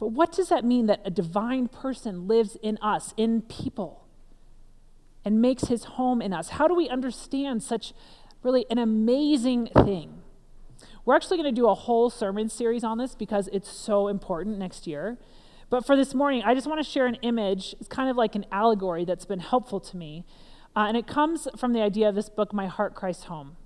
But 0.00 0.12
what 0.12 0.32
does 0.32 0.48
that 0.48 0.64
mean 0.64 0.86
that 0.86 1.02
a 1.04 1.10
divine 1.10 1.68
person 1.68 2.26
lives 2.26 2.56
in 2.62 2.78
us, 2.80 3.12
in 3.18 3.42
people, 3.42 4.06
and 5.26 5.42
makes 5.42 5.64
his 5.64 5.84
home 5.84 6.22
in 6.22 6.32
us? 6.32 6.48
How 6.48 6.66
do 6.66 6.74
we 6.74 6.88
understand 6.88 7.62
such 7.62 7.92
really 8.42 8.64
an 8.70 8.78
amazing 8.78 9.66
thing? 9.84 10.22
We're 11.04 11.16
actually 11.16 11.36
going 11.36 11.54
to 11.54 11.60
do 11.60 11.68
a 11.68 11.74
whole 11.74 12.08
sermon 12.08 12.48
series 12.48 12.82
on 12.82 12.96
this 12.96 13.14
because 13.14 13.50
it's 13.52 13.70
so 13.70 14.08
important 14.08 14.58
next 14.58 14.86
year. 14.86 15.18
But 15.68 15.84
for 15.84 15.96
this 15.96 16.14
morning, 16.14 16.44
I 16.46 16.54
just 16.54 16.66
want 16.66 16.82
to 16.82 16.90
share 16.90 17.06
an 17.06 17.16
image. 17.16 17.74
It's 17.78 17.88
kind 17.88 18.08
of 18.08 18.16
like 18.16 18.34
an 18.34 18.46
allegory 18.50 19.04
that's 19.04 19.26
been 19.26 19.40
helpful 19.40 19.80
to 19.80 19.98
me. 19.98 20.24
Uh, 20.74 20.86
and 20.88 20.96
it 20.96 21.06
comes 21.06 21.46
from 21.58 21.74
the 21.74 21.82
idea 21.82 22.08
of 22.08 22.14
this 22.14 22.30
book, 22.30 22.54
My 22.54 22.68
Heart 22.68 22.94
Christ 22.94 23.24
Home. 23.24 23.56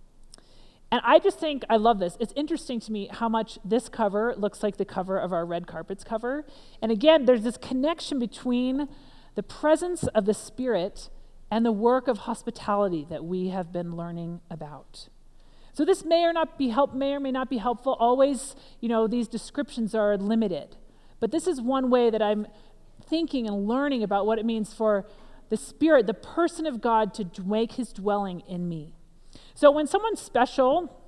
And 0.94 1.02
I 1.04 1.18
just 1.18 1.40
think 1.40 1.64
I 1.68 1.76
love 1.76 1.98
this. 1.98 2.16
It's 2.20 2.32
interesting 2.36 2.78
to 2.78 2.92
me 2.92 3.08
how 3.10 3.28
much 3.28 3.58
this 3.64 3.88
cover 3.88 4.32
looks 4.36 4.62
like 4.62 4.76
the 4.76 4.84
cover 4.84 5.18
of 5.18 5.32
our 5.32 5.44
red 5.44 5.66
carpets 5.66 6.04
cover. 6.04 6.46
And 6.80 6.92
again, 6.92 7.24
there's 7.24 7.42
this 7.42 7.56
connection 7.56 8.20
between 8.20 8.88
the 9.34 9.42
presence 9.42 10.04
of 10.04 10.24
the 10.24 10.34
Spirit 10.34 11.10
and 11.50 11.66
the 11.66 11.72
work 11.72 12.06
of 12.06 12.18
hospitality 12.18 13.04
that 13.10 13.24
we 13.24 13.48
have 13.48 13.72
been 13.72 13.96
learning 13.96 14.40
about. 14.48 15.08
So 15.72 15.84
this 15.84 16.04
may 16.04 16.22
or 16.22 16.32
not 16.32 16.56
be 16.56 16.68
help 16.68 16.94
may 16.94 17.14
or 17.14 17.18
may 17.18 17.32
not 17.32 17.50
be 17.50 17.58
helpful. 17.58 17.96
Always, 17.98 18.54
you 18.78 18.88
know, 18.88 19.08
these 19.08 19.26
descriptions 19.26 19.96
are 19.96 20.16
limited. 20.16 20.76
But 21.18 21.32
this 21.32 21.48
is 21.48 21.60
one 21.60 21.90
way 21.90 22.08
that 22.08 22.22
I'm 22.22 22.46
thinking 23.04 23.48
and 23.48 23.66
learning 23.66 24.04
about 24.04 24.26
what 24.26 24.38
it 24.38 24.46
means 24.46 24.72
for 24.72 25.08
the 25.48 25.56
Spirit, 25.56 26.06
the 26.06 26.14
person 26.14 26.66
of 26.66 26.80
God, 26.80 27.12
to 27.14 27.42
make 27.42 27.72
his 27.72 27.92
dwelling 27.92 28.44
in 28.46 28.68
me. 28.68 28.94
So 29.54 29.70
when 29.70 29.86
someone 29.86 30.16
special, 30.16 31.00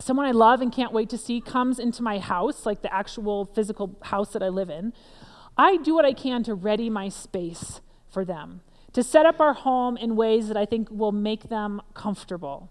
someone 0.00 0.26
I 0.26 0.32
love 0.32 0.60
and 0.60 0.72
can't 0.72 0.92
wait 0.92 1.08
to 1.10 1.18
see, 1.18 1.40
comes 1.40 1.78
into 1.78 2.02
my 2.02 2.18
house, 2.18 2.66
like 2.66 2.82
the 2.82 2.92
actual 2.92 3.44
physical 3.44 3.96
house 4.02 4.32
that 4.32 4.42
I 4.42 4.48
live 4.48 4.70
in, 4.70 4.92
I 5.56 5.76
do 5.76 5.94
what 5.94 6.04
I 6.04 6.12
can 6.12 6.42
to 6.44 6.54
ready 6.54 6.90
my 6.90 7.08
space 7.08 7.80
for 8.08 8.24
them, 8.24 8.60
to 8.92 9.04
set 9.04 9.24
up 9.24 9.40
our 9.40 9.54
home 9.54 9.96
in 9.96 10.16
ways 10.16 10.48
that 10.48 10.56
I 10.56 10.66
think 10.66 10.88
will 10.90 11.12
make 11.12 11.48
them 11.48 11.80
comfortable. 11.94 12.70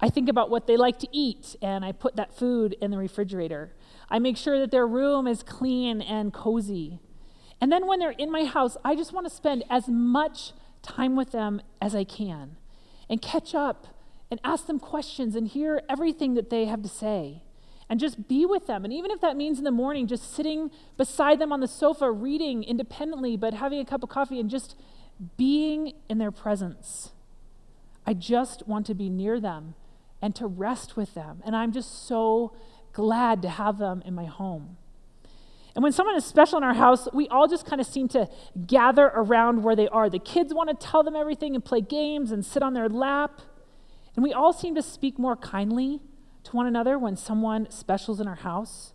I 0.00 0.10
think 0.10 0.28
about 0.28 0.50
what 0.50 0.66
they 0.66 0.76
like 0.76 0.98
to 1.00 1.08
eat, 1.12 1.54
and 1.62 1.84
I 1.84 1.92
put 1.92 2.16
that 2.16 2.36
food 2.36 2.74
in 2.80 2.90
the 2.90 2.98
refrigerator. 2.98 3.72
I 4.08 4.18
make 4.18 4.36
sure 4.36 4.58
that 4.58 4.70
their 4.70 4.86
room 4.86 5.28
is 5.28 5.42
clean 5.44 6.02
and 6.02 6.32
cozy. 6.32 6.98
And 7.60 7.70
then 7.70 7.86
when 7.86 8.00
they're 8.00 8.10
in 8.10 8.32
my 8.32 8.46
house, 8.46 8.76
I 8.84 8.96
just 8.96 9.12
want 9.12 9.28
to 9.28 9.34
spend 9.34 9.62
as 9.70 9.86
much 9.88 10.52
time 10.82 11.14
with 11.14 11.30
them 11.30 11.60
as 11.80 11.94
I 11.94 12.04
can 12.04 12.56
and 13.08 13.22
catch 13.22 13.54
up 13.54 13.86
and 14.30 14.40
ask 14.44 14.66
them 14.66 14.78
questions 14.78 15.34
and 15.34 15.48
hear 15.48 15.82
everything 15.88 16.34
that 16.34 16.50
they 16.50 16.66
have 16.66 16.82
to 16.82 16.88
say 16.88 17.42
and 17.88 17.98
just 17.98 18.28
be 18.28 18.46
with 18.46 18.68
them. 18.68 18.84
And 18.84 18.92
even 18.92 19.10
if 19.10 19.20
that 19.20 19.36
means 19.36 19.58
in 19.58 19.64
the 19.64 19.72
morning, 19.72 20.06
just 20.06 20.34
sitting 20.34 20.70
beside 20.96 21.40
them 21.40 21.52
on 21.52 21.58
the 21.58 21.66
sofa, 21.66 22.10
reading 22.10 22.62
independently, 22.62 23.36
but 23.36 23.54
having 23.54 23.80
a 23.80 23.84
cup 23.84 24.04
of 24.04 24.08
coffee 24.08 24.38
and 24.38 24.48
just 24.48 24.76
being 25.36 25.94
in 26.08 26.18
their 26.18 26.30
presence. 26.30 27.10
I 28.06 28.14
just 28.14 28.66
want 28.66 28.86
to 28.86 28.94
be 28.94 29.10
near 29.10 29.40
them 29.40 29.74
and 30.22 30.34
to 30.36 30.46
rest 30.46 30.96
with 30.96 31.14
them. 31.14 31.42
And 31.44 31.56
I'm 31.56 31.72
just 31.72 32.06
so 32.06 32.52
glad 32.92 33.42
to 33.42 33.48
have 33.48 33.78
them 33.78 34.02
in 34.04 34.14
my 34.14 34.24
home. 34.24 34.76
And 35.74 35.82
when 35.82 35.92
someone 35.92 36.16
is 36.16 36.24
special 36.24 36.58
in 36.58 36.64
our 36.64 36.74
house, 36.74 37.08
we 37.12 37.28
all 37.28 37.46
just 37.46 37.64
kind 37.66 37.80
of 37.80 37.86
seem 37.86 38.08
to 38.08 38.28
gather 38.66 39.06
around 39.06 39.62
where 39.62 39.76
they 39.76 39.88
are. 39.88 40.10
The 40.10 40.18
kids 40.18 40.52
want 40.52 40.68
to 40.68 40.86
tell 40.86 41.02
them 41.02 41.14
everything 41.16 41.54
and 41.54 41.64
play 41.64 41.80
games 41.80 42.32
and 42.32 42.44
sit 42.44 42.62
on 42.62 42.74
their 42.74 42.88
lap. 42.88 43.40
And 44.16 44.22
we 44.22 44.32
all 44.32 44.52
seem 44.52 44.74
to 44.74 44.82
speak 44.82 45.18
more 45.18 45.36
kindly 45.36 46.00
to 46.44 46.56
one 46.56 46.66
another 46.66 46.98
when 46.98 47.16
someone 47.16 47.70
special's 47.70 48.20
in 48.20 48.28
our 48.28 48.36
house. 48.36 48.92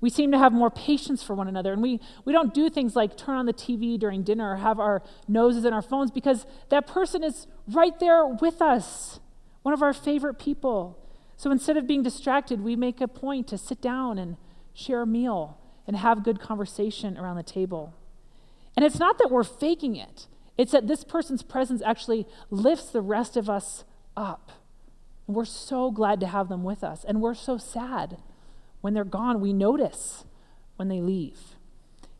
We 0.00 0.10
seem 0.10 0.30
to 0.32 0.38
have 0.38 0.52
more 0.52 0.70
patience 0.70 1.22
for 1.22 1.34
one 1.34 1.48
another. 1.48 1.72
And 1.72 1.82
we, 1.82 2.00
we 2.24 2.32
don't 2.32 2.52
do 2.52 2.68
things 2.68 2.94
like 2.94 3.16
turn 3.16 3.36
on 3.36 3.46
the 3.46 3.52
TV 3.52 3.98
during 3.98 4.22
dinner 4.22 4.52
or 4.52 4.56
have 4.56 4.78
our 4.78 5.02
noses 5.26 5.64
in 5.64 5.72
our 5.72 5.82
phones 5.82 6.10
because 6.10 6.46
that 6.68 6.86
person 6.86 7.24
is 7.24 7.46
right 7.68 7.98
there 7.98 8.26
with 8.26 8.60
us, 8.60 9.20
one 9.62 9.72
of 9.72 9.82
our 9.82 9.92
favorite 9.92 10.38
people. 10.38 10.98
So 11.36 11.50
instead 11.50 11.76
of 11.76 11.86
being 11.86 12.02
distracted, 12.02 12.60
we 12.60 12.76
make 12.76 13.00
a 13.00 13.08
point 13.08 13.48
to 13.48 13.58
sit 13.58 13.80
down 13.80 14.18
and 14.18 14.36
share 14.74 15.02
a 15.02 15.06
meal 15.06 15.58
and 15.86 15.96
have 15.96 16.24
good 16.24 16.40
conversation 16.40 17.16
around 17.16 17.36
the 17.36 17.42
table. 17.42 17.94
And 18.76 18.84
it's 18.84 18.98
not 18.98 19.18
that 19.18 19.30
we're 19.30 19.44
faking 19.44 19.96
it, 19.96 20.26
it's 20.58 20.72
that 20.72 20.86
this 20.86 21.04
person's 21.04 21.42
presence 21.42 21.82
actually 21.84 22.26
lifts 22.50 22.90
the 22.90 23.02
rest 23.02 23.36
of 23.36 23.48
us 23.48 23.84
up. 24.16 24.52
We're 25.26 25.44
so 25.44 25.90
glad 25.90 26.20
to 26.20 26.26
have 26.26 26.48
them 26.48 26.62
with 26.62 26.84
us. 26.84 27.04
And 27.04 27.20
we're 27.20 27.34
so 27.34 27.58
sad 27.58 28.18
when 28.80 28.94
they're 28.94 29.04
gone. 29.04 29.40
We 29.40 29.52
notice 29.52 30.24
when 30.76 30.88
they 30.88 31.00
leave. 31.00 31.56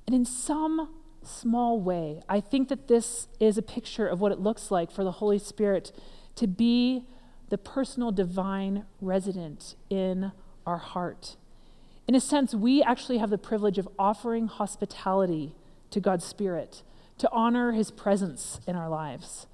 And 0.06 0.14
in 0.14 0.24
some 0.24 0.94
small 1.22 1.80
way, 1.80 2.22
I 2.28 2.40
think 2.40 2.68
that 2.68 2.88
this 2.88 3.28
is 3.40 3.58
a 3.58 3.62
picture 3.62 4.06
of 4.06 4.20
what 4.20 4.32
it 4.32 4.40
looks 4.40 4.70
like 4.70 4.90
for 4.90 5.04
the 5.04 5.12
Holy 5.12 5.38
Spirit 5.38 5.92
to 6.36 6.46
be 6.46 7.04
the 7.48 7.58
personal 7.58 8.10
divine 8.12 8.84
resident 9.00 9.76
in 9.88 10.32
our 10.66 10.78
heart. 10.78 11.36
In 12.08 12.14
a 12.14 12.20
sense, 12.20 12.54
we 12.54 12.82
actually 12.82 13.18
have 13.18 13.30
the 13.30 13.38
privilege 13.38 13.78
of 13.78 13.88
offering 13.98 14.46
hospitality 14.46 15.54
to 15.90 16.00
God's 16.00 16.24
Spirit 16.24 16.82
to 17.18 17.28
honor 17.32 17.72
his 17.72 17.90
presence 17.90 18.60
in 18.66 18.76
our 18.76 18.88
lives. 18.88 19.46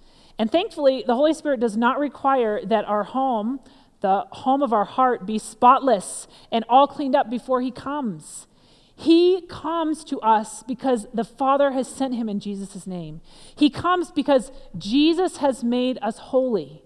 And 0.43 0.51
thankfully, 0.51 1.05
the 1.07 1.15
Holy 1.15 1.35
Spirit 1.35 1.61
does 1.61 1.77
not 1.77 2.01
require 2.01 2.67
that 2.67 2.85
our 2.87 3.05
home, 3.05 3.61
the 4.01 4.25
home 4.33 4.61
of 4.61 4.73
our 4.73 4.85
heart, 4.85 5.25
be 5.25 5.39
spotless 5.39 6.27
and 6.51 6.65
all 6.69 6.89
cleaned 6.89 7.15
up 7.15 7.31
before 7.31 7.63
he 7.63 7.71
comes. 7.71 8.49
He 8.97 9.47
comes 9.49 10.03
to 10.03 10.19
us 10.19 10.65
because 10.65 11.07
the 11.15 11.23
Father 11.23 11.71
has 11.71 11.87
sent 11.87 12.17
him 12.17 12.29
in 12.29 12.41
Jesus' 12.41 12.89
name. 12.89 13.21
He 13.55 13.71
comes 13.71 14.11
because 14.11 14.51
Jesus 14.77 15.37
has 15.37 15.63
made 15.63 15.97
us 16.03 16.19
holy. 16.19 16.83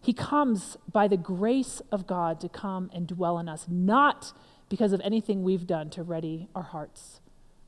He 0.00 0.12
comes 0.12 0.76
by 0.88 1.08
the 1.08 1.16
grace 1.16 1.82
of 1.90 2.06
God 2.06 2.38
to 2.38 2.48
come 2.48 2.88
and 2.94 3.08
dwell 3.08 3.40
in 3.40 3.48
us, 3.48 3.66
not 3.68 4.32
because 4.68 4.92
of 4.92 5.00
anything 5.00 5.42
we've 5.42 5.66
done 5.66 5.90
to 5.90 6.04
ready 6.04 6.46
our 6.54 6.62
hearts, 6.62 7.20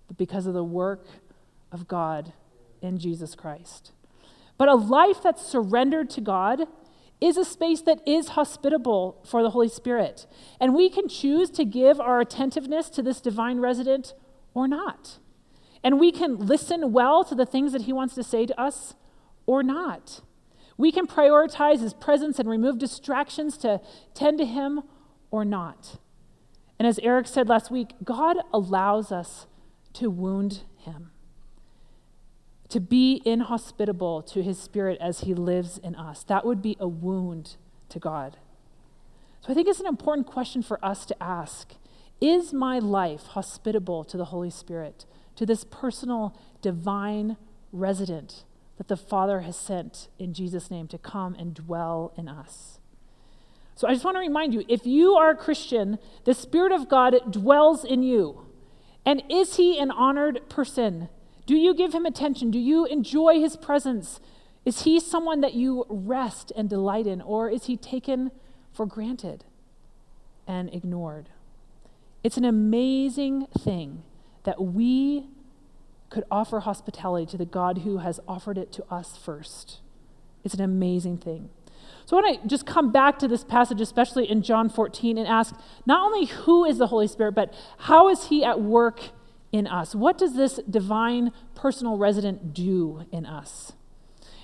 but 0.07 0.17
because 0.17 0.47
of 0.47 0.55
the 0.55 0.63
work 0.63 1.07
of 1.73 1.89
God 1.89 2.35
in 2.81 2.99
Jesus 2.99 3.35
Christ. 3.35 3.91
But 4.59 4.69
a 4.69 4.75
life 4.75 5.23
that's 5.23 5.47
surrendered 5.47 6.11
to 6.11 6.21
God 6.21 6.65
is 7.21 7.37
a 7.37 7.45
space 7.45 7.81
that 7.83 8.07
is 8.07 8.31
hospitable 8.31 9.25
for 9.25 9.43
the 9.43 9.51
Holy 9.51 9.69
Spirit. 9.69 10.27
And 10.61 10.75
we 10.75 10.89
can 10.91 11.09
choose 11.09 11.51
to 11.51 11.65
give 11.65 12.01
our 12.01 12.21
attentiveness 12.21 12.91
to 12.91 13.03
this 13.03 13.21
divine 13.21 13.59
resident 13.61 14.15
or 14.55 14.69
not. 14.69 15.19
And 15.83 15.99
we 15.99 16.13
can 16.13 16.37
listen 16.37 16.93
well 16.93 17.25
to 17.25 17.35
the 17.35 17.47
things 17.47 17.73
that 17.73 17.83
He 17.83 17.93
wants 17.93 18.15
to 18.17 18.23
say 18.23 18.47
to 18.47 18.61
us 18.61 18.95
or 19.47 19.63
not. 19.63 20.21
We 20.79 20.93
can 20.93 21.09
prioritize 21.09 21.81
his 21.81 21.93
presence 21.93 22.39
and 22.39 22.49
remove 22.49 22.79
distractions 22.79 23.59
to 23.59 23.81
tend 24.15 24.39
to 24.39 24.47
him 24.47 24.83
or 25.31 25.45
not. 25.45 25.99
And 26.79 26.87
as 26.87 27.01
Eric 27.01 27.27
said 27.27 27.49
last 27.49 27.71
week, 27.71 27.95
God 28.05 28.37
allows 28.55 29.11
us 29.11 29.49
to 29.95 30.09
wound 30.09 30.63
him, 30.77 31.11
to 32.69 32.81
be 32.81 33.23
inhospitable 33.25 34.23
to 34.23 34.43
his 34.43 34.59
spirit 34.59 34.99
as 35.01 35.21
he 35.21 35.35
lives 35.35 35.79
in 35.79 35.95
us. 35.95 36.23
That 36.25 36.45
would 36.45 36.61
be 36.61 36.77
a 36.79 36.89
wound 36.89 37.57
to 37.89 37.99
God. 37.99 38.37
So 39.41 39.53
I 39.53 39.55
think 39.55 39.69
it's 39.69 39.81
an 39.81 39.87
important 39.87 40.27
question 40.27 40.63
for 40.63 40.85
us 40.85 41.07
to 41.07 41.23
ask 41.23 41.75
Is 42.21 42.53
my 42.53 42.79
life 42.79 43.27
hospitable 43.29 44.05
to 44.05 44.17
the 44.17 44.27
Holy 44.27 44.51
Spirit, 44.51 45.07
to 45.37 45.47
this 45.47 45.65
personal 45.65 46.37
divine 46.61 47.37
resident 47.73 48.45
that 48.77 48.89
the 48.89 48.97
Father 48.97 49.41
has 49.41 49.57
sent 49.57 50.09
in 50.19 50.33
Jesus' 50.33 50.71
name 50.71 50.87
to 50.89 50.99
come 50.99 51.35
and 51.35 51.55
dwell 51.55 52.13
in 52.17 52.29
us. 52.29 52.79
So 53.75 53.87
I 53.87 53.93
just 53.93 54.05
want 54.05 54.17
to 54.17 54.21
remind 54.21 54.55
you 54.55 54.65
if 54.69 54.87
you 54.87 55.15
are 55.15 55.31
a 55.31 55.37
Christian, 55.37 55.99
the 56.25 56.35
Spirit 56.35 56.73
of 56.73 56.89
God 56.89 57.15
dwells 57.31 57.85
in 57.85 58.03
you. 58.03 58.47
And 59.07 59.23
is 59.31 59.57
he 59.57 59.79
an 59.79 59.91
honored 59.91 60.49
person? 60.49 61.09
Do 61.49 61.57
you 61.57 61.73
give 61.73 61.95
him 61.95 62.05
attention? 62.05 62.51
Do 62.51 62.59
you 62.59 62.85
enjoy 62.85 63.41
his 63.41 63.57
presence? 63.57 64.21
Is 64.67 64.83
he 64.83 65.01
someone 65.01 65.41
that 65.41 65.55
you 65.55 65.87
rest 65.89 66.53
and 66.55 66.69
delight 66.69 67.07
in, 67.07 67.23
or 67.23 67.49
is 67.49 67.65
he 67.65 67.77
taken 67.79 68.33
for 68.71 68.85
granted 68.85 69.47
and 70.47 70.73
ignored? 70.75 71.31
It's 72.23 72.37
an 72.37 72.45
amazing 72.45 73.47
thing 73.59 74.03
that 74.45 74.63
we 74.63 75.29
could 76.11 76.25
offer 76.31 76.61
hospitality 76.61 77.25
to 77.31 77.39
the 77.39 77.47
God 77.47 77.79
who 77.79 77.97
has 77.99 78.21
offered 78.29 78.59
it 78.59 78.71
to 78.73 78.85
us 78.93 79.17
first. 79.17 79.81
It's 80.45 80.53
an 80.53 80.61
amazing 80.61 81.17
thing. 81.17 81.49
So 82.05 82.19
I 82.19 82.21
want 82.21 82.43
to 82.43 82.49
just 82.49 82.67
come 82.67 82.93
back 82.93 83.19
to 83.21 83.29
this 83.29 83.43
passage, 83.43 83.81
especially 83.81 84.31
in 84.31 84.43
John 84.43 84.69
14, 84.69 85.17
and 85.17 85.27
ask 85.27 85.55
not 85.87 86.05
only 86.05 86.27
who 86.27 86.67
is 86.67 86.77
the 86.77 86.89
Holy 86.89 87.09
Spirit, 87.09 87.33
but 87.33 87.55
how 87.79 88.11
is 88.11 88.27
he 88.27 88.45
at 88.45 88.61
work 88.61 89.13
in 89.53 89.67
us? 89.67 89.95
What 89.95 90.19
does 90.19 90.35
this 90.35 90.61
divine 90.69 91.33
personal 91.55 91.97
resident 91.97 92.53
do 92.53 93.05
in 93.11 93.27
us? 93.27 93.73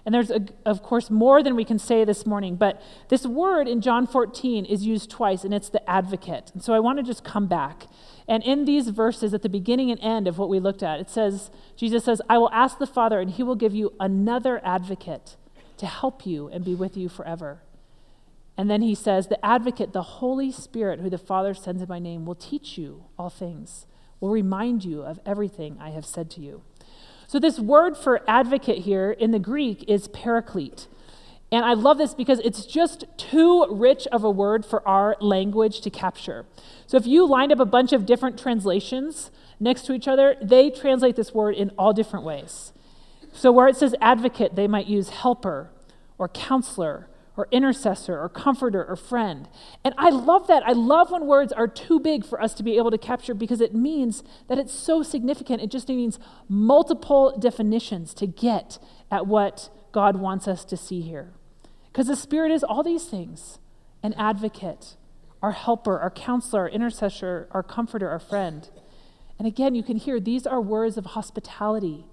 And 0.06 0.14
there's, 0.14 0.30
a, 0.30 0.46
of 0.66 0.82
course, 0.82 1.10
more 1.10 1.42
than 1.42 1.56
we 1.56 1.64
can 1.64 1.78
say 1.78 2.04
this 2.04 2.26
morning, 2.26 2.56
but 2.56 2.82
this 3.08 3.24
word 3.24 3.66
in 3.66 3.80
John 3.80 4.06
14 4.06 4.66
is 4.66 4.84
used 4.84 5.10
twice, 5.10 5.44
and 5.44 5.54
it's 5.54 5.70
the 5.70 5.88
advocate. 5.88 6.50
And 6.52 6.62
so 6.62 6.74
I 6.74 6.78
want 6.78 6.98
to 6.98 7.02
just 7.02 7.24
come 7.24 7.46
back. 7.46 7.86
And 8.28 8.42
in 8.42 8.66
these 8.66 8.88
verses, 8.88 9.32
at 9.32 9.40
the 9.40 9.48
beginning 9.48 9.90
and 9.90 9.98
end 10.00 10.28
of 10.28 10.36
what 10.36 10.50
we 10.50 10.60
looked 10.60 10.82
at, 10.82 11.00
it 11.00 11.08
says, 11.08 11.50
Jesus 11.74 12.04
says, 12.04 12.20
I 12.28 12.36
will 12.36 12.50
ask 12.50 12.78
the 12.78 12.86
Father, 12.86 13.18
and 13.18 13.30
he 13.30 13.42
will 13.42 13.54
give 13.54 13.74
you 13.74 13.94
another 13.98 14.60
advocate 14.62 15.36
to 15.78 15.86
help 15.86 16.26
you 16.26 16.48
and 16.48 16.64
be 16.64 16.74
with 16.74 16.98
you 16.98 17.08
forever. 17.08 17.62
And 18.56 18.70
then 18.70 18.82
he 18.82 18.94
says, 18.94 19.28
The 19.28 19.44
advocate, 19.44 19.92
the 19.92 20.02
Holy 20.02 20.52
Spirit, 20.52 21.00
who 21.00 21.10
the 21.10 21.18
Father 21.18 21.54
sends 21.54 21.82
in 21.82 21.88
my 21.88 21.98
name, 21.98 22.24
will 22.26 22.34
teach 22.34 22.78
you 22.78 23.04
all 23.18 23.30
things, 23.30 23.86
will 24.20 24.30
remind 24.30 24.84
you 24.84 25.02
of 25.02 25.20
everything 25.26 25.76
I 25.80 25.90
have 25.90 26.06
said 26.06 26.30
to 26.32 26.40
you. 26.40 26.62
So, 27.26 27.38
this 27.38 27.58
word 27.58 27.96
for 27.96 28.22
advocate 28.28 28.78
here 28.78 29.10
in 29.10 29.30
the 29.30 29.38
Greek 29.38 29.84
is 29.88 30.08
paraclete. 30.08 30.86
And 31.50 31.64
I 31.64 31.74
love 31.74 31.98
this 31.98 32.14
because 32.14 32.40
it's 32.40 32.66
just 32.66 33.04
too 33.16 33.66
rich 33.70 34.06
of 34.08 34.24
a 34.24 34.30
word 34.30 34.66
for 34.66 34.86
our 34.86 35.16
language 35.20 35.80
to 35.82 35.90
capture. 35.90 36.46
So, 36.86 36.96
if 36.96 37.06
you 37.06 37.26
lined 37.26 37.52
up 37.52 37.60
a 37.60 37.64
bunch 37.64 37.92
of 37.92 38.06
different 38.06 38.38
translations 38.38 39.30
next 39.58 39.82
to 39.86 39.92
each 39.92 40.08
other, 40.08 40.36
they 40.42 40.70
translate 40.70 41.16
this 41.16 41.32
word 41.32 41.54
in 41.54 41.70
all 41.78 41.92
different 41.92 42.24
ways. 42.24 42.72
So, 43.32 43.50
where 43.50 43.68
it 43.68 43.76
says 43.76 43.94
advocate, 44.00 44.54
they 44.54 44.68
might 44.68 44.86
use 44.86 45.08
helper 45.08 45.70
or 46.18 46.28
counselor 46.28 47.08
or 47.36 47.48
intercessor 47.50 48.20
or 48.20 48.28
comforter 48.28 48.84
or 48.84 48.96
friend. 48.96 49.48
And 49.84 49.94
I 49.98 50.10
love 50.10 50.46
that. 50.46 50.62
I 50.64 50.72
love 50.72 51.10
when 51.10 51.26
words 51.26 51.52
are 51.52 51.66
too 51.66 51.98
big 51.98 52.24
for 52.24 52.40
us 52.40 52.54
to 52.54 52.62
be 52.62 52.76
able 52.76 52.90
to 52.90 52.98
capture 52.98 53.34
because 53.34 53.60
it 53.60 53.74
means 53.74 54.22
that 54.48 54.58
it's 54.58 54.72
so 54.72 55.02
significant. 55.02 55.62
It 55.62 55.70
just 55.70 55.88
means 55.88 56.18
multiple 56.48 57.36
definitions 57.38 58.14
to 58.14 58.26
get 58.26 58.78
at 59.10 59.26
what 59.26 59.70
God 59.92 60.16
wants 60.16 60.46
us 60.46 60.64
to 60.66 60.76
see 60.76 61.00
here. 61.00 61.32
Because 61.86 62.06
the 62.06 62.16
Spirit 62.16 62.52
is 62.52 62.64
all 62.64 62.82
these 62.82 63.04
things 63.04 63.58
an 64.02 64.12
advocate, 64.14 64.96
our 65.42 65.52
helper, 65.52 65.98
our 65.98 66.10
counselor, 66.10 66.62
our 66.62 66.68
intercessor, 66.68 67.48
our 67.52 67.62
comforter, 67.62 68.10
our 68.10 68.18
friend. 68.18 68.68
And 69.38 69.48
again, 69.48 69.74
you 69.74 69.82
can 69.82 69.96
hear 69.96 70.20
these 70.20 70.46
are 70.46 70.60
words 70.60 70.98
of 70.98 71.06
hospitality 71.06 72.04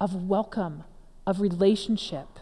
of 0.00 0.14
welcome, 0.28 0.84
of 1.26 1.40
relationship. 1.40 2.38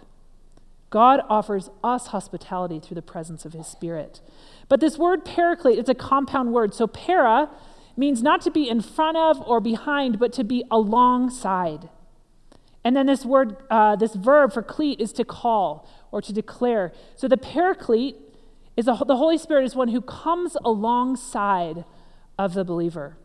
God 0.91 1.21
offers 1.29 1.71
us 1.85 2.09
hospitality 2.09 2.81
through 2.81 2.95
the 2.95 3.03
presence 3.03 3.45
of 3.45 3.53
his 3.53 3.67
spirit. 3.67 4.21
But 4.69 4.81
this 4.81 4.99
word 4.99 5.25
paraclete, 5.25 5.79
it's 5.79 5.89
a 5.89 5.95
compound 5.95 6.53
word. 6.53 6.75
So 6.75 6.87
para 6.87 7.51
means 7.97 8.23
not 8.23 8.41
to 8.43 8.51
be 8.51 8.69
in 8.69 8.81
front 8.81 9.17
of 9.17 9.41
or 9.47 9.61
behind, 9.61 10.19
but 10.19 10.33
to 10.35 10.45
be 10.45 10.65
alongside. 10.71 11.91
And 12.85 12.97
then 12.97 13.07
this 13.07 13.25
word, 13.25 13.57
uh, 13.71 13.97
this 13.97 14.15
verb 14.15 14.53
for 14.53 14.63
cleat 14.63 15.01
is 15.01 15.13
to 15.15 15.25
call 15.25 15.89
or 16.11 16.23
to 16.23 16.33
declare. 16.33 16.93
So 17.17 17.29
the 17.29 17.37
paraclete 17.37 18.17
is 18.77 18.89
a, 18.89 18.99
the 19.07 19.17
Holy 19.17 19.37
Spirit 19.37 19.65
is 19.65 19.75
one 19.75 19.89
who 19.89 20.01
comes 20.01 20.57
alongside 20.65 21.85
of 22.39 22.55
the 22.55 22.65
believer 22.65 23.19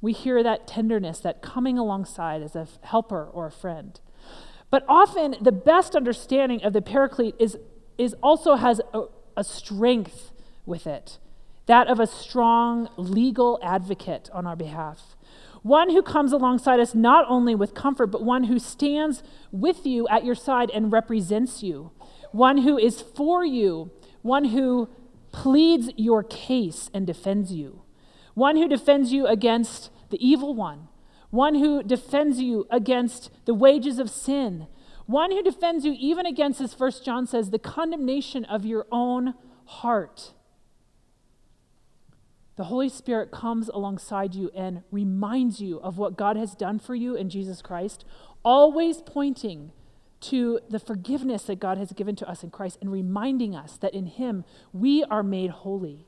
we 0.00 0.12
hear 0.12 0.42
that 0.42 0.66
tenderness, 0.66 1.20
that 1.20 1.42
coming 1.42 1.78
alongside 1.78 2.42
as 2.42 2.54
a 2.54 2.68
helper 2.82 3.24
or 3.24 3.46
a 3.46 3.50
friend. 3.50 4.00
But 4.76 4.84
often, 4.90 5.36
the 5.40 5.52
best 5.52 5.96
understanding 5.96 6.62
of 6.62 6.74
the 6.74 6.82
paraclete 6.82 7.34
is, 7.38 7.56
is 7.96 8.14
also 8.22 8.56
has 8.56 8.78
a, 8.92 9.04
a 9.34 9.42
strength 9.42 10.32
with 10.66 10.86
it 10.86 11.16
that 11.64 11.88
of 11.88 11.98
a 11.98 12.06
strong 12.06 12.90
legal 12.98 13.58
advocate 13.62 14.28
on 14.34 14.46
our 14.46 14.54
behalf. 14.54 15.16
One 15.62 15.88
who 15.88 16.02
comes 16.02 16.30
alongside 16.30 16.78
us 16.78 16.94
not 16.94 17.24
only 17.26 17.54
with 17.54 17.72
comfort, 17.72 18.08
but 18.08 18.22
one 18.22 18.44
who 18.44 18.58
stands 18.58 19.22
with 19.50 19.86
you 19.86 20.06
at 20.08 20.26
your 20.26 20.34
side 20.34 20.68
and 20.68 20.92
represents 20.92 21.62
you. 21.62 21.90
One 22.32 22.58
who 22.58 22.76
is 22.76 23.00
for 23.00 23.46
you, 23.46 23.90
one 24.20 24.44
who 24.44 24.90
pleads 25.32 25.88
your 25.96 26.22
case 26.22 26.90
and 26.92 27.06
defends 27.06 27.50
you 27.50 27.80
one 28.36 28.58
who 28.58 28.68
defends 28.68 29.14
you 29.14 29.26
against 29.26 29.90
the 30.10 30.18
evil 30.24 30.54
one, 30.54 30.88
one 31.30 31.54
who 31.54 31.82
defends 31.82 32.38
you 32.38 32.66
against 32.70 33.30
the 33.46 33.54
wages 33.54 33.98
of 33.98 34.10
sin, 34.10 34.66
one 35.06 35.30
who 35.30 35.42
defends 35.42 35.84
you 35.84 35.94
even 35.98 36.26
against, 36.26 36.60
as 36.60 36.74
First 36.74 37.04
John 37.04 37.26
says, 37.26 37.50
the 37.50 37.58
condemnation 37.58 38.44
of 38.44 38.66
your 38.66 38.86
own 38.90 39.34
heart. 39.64 40.32
The 42.56 42.64
Holy 42.64 42.88
Spirit 42.88 43.30
comes 43.30 43.68
alongside 43.68 44.34
you 44.34 44.50
and 44.54 44.82
reminds 44.90 45.60
you 45.60 45.78
of 45.80 45.98
what 45.98 46.16
God 46.16 46.36
has 46.36 46.54
done 46.54 46.78
for 46.78 46.94
you 46.94 47.14
in 47.14 47.28
Jesus 47.28 47.60
Christ, 47.62 48.04
always 48.42 49.02
pointing 49.02 49.72
to 50.22 50.58
the 50.70 50.78
forgiveness 50.78 51.42
that 51.44 51.60
God 51.60 51.76
has 51.78 51.92
given 51.92 52.16
to 52.16 52.28
us 52.28 52.42
in 52.42 52.50
Christ 52.50 52.78
and 52.80 52.90
reminding 52.90 53.54
us 53.54 53.76
that 53.76 53.94
in 53.94 54.06
Him 54.06 54.44
we 54.72 55.04
are 55.04 55.22
made 55.22 55.50
holy. 55.50 56.06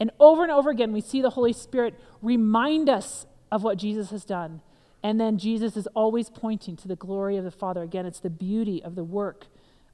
And 0.00 0.10
over 0.18 0.42
and 0.42 0.52
over 0.52 0.70
again, 0.70 0.92
we 0.92 1.00
see 1.00 1.22
the 1.22 1.30
Holy 1.30 1.52
Spirit 1.52 1.94
remind 2.20 2.88
us 2.88 3.26
of 3.50 3.62
what 3.62 3.78
Jesus 3.78 4.10
has 4.10 4.24
done. 4.24 4.60
And 5.02 5.20
then 5.20 5.38
Jesus 5.38 5.76
is 5.76 5.86
always 5.94 6.28
pointing 6.28 6.76
to 6.76 6.88
the 6.88 6.96
glory 6.96 7.36
of 7.36 7.44
the 7.44 7.50
Father. 7.50 7.82
Again, 7.82 8.06
it's 8.06 8.20
the 8.20 8.30
beauty 8.30 8.82
of 8.82 8.94
the 8.94 9.04
work 9.04 9.46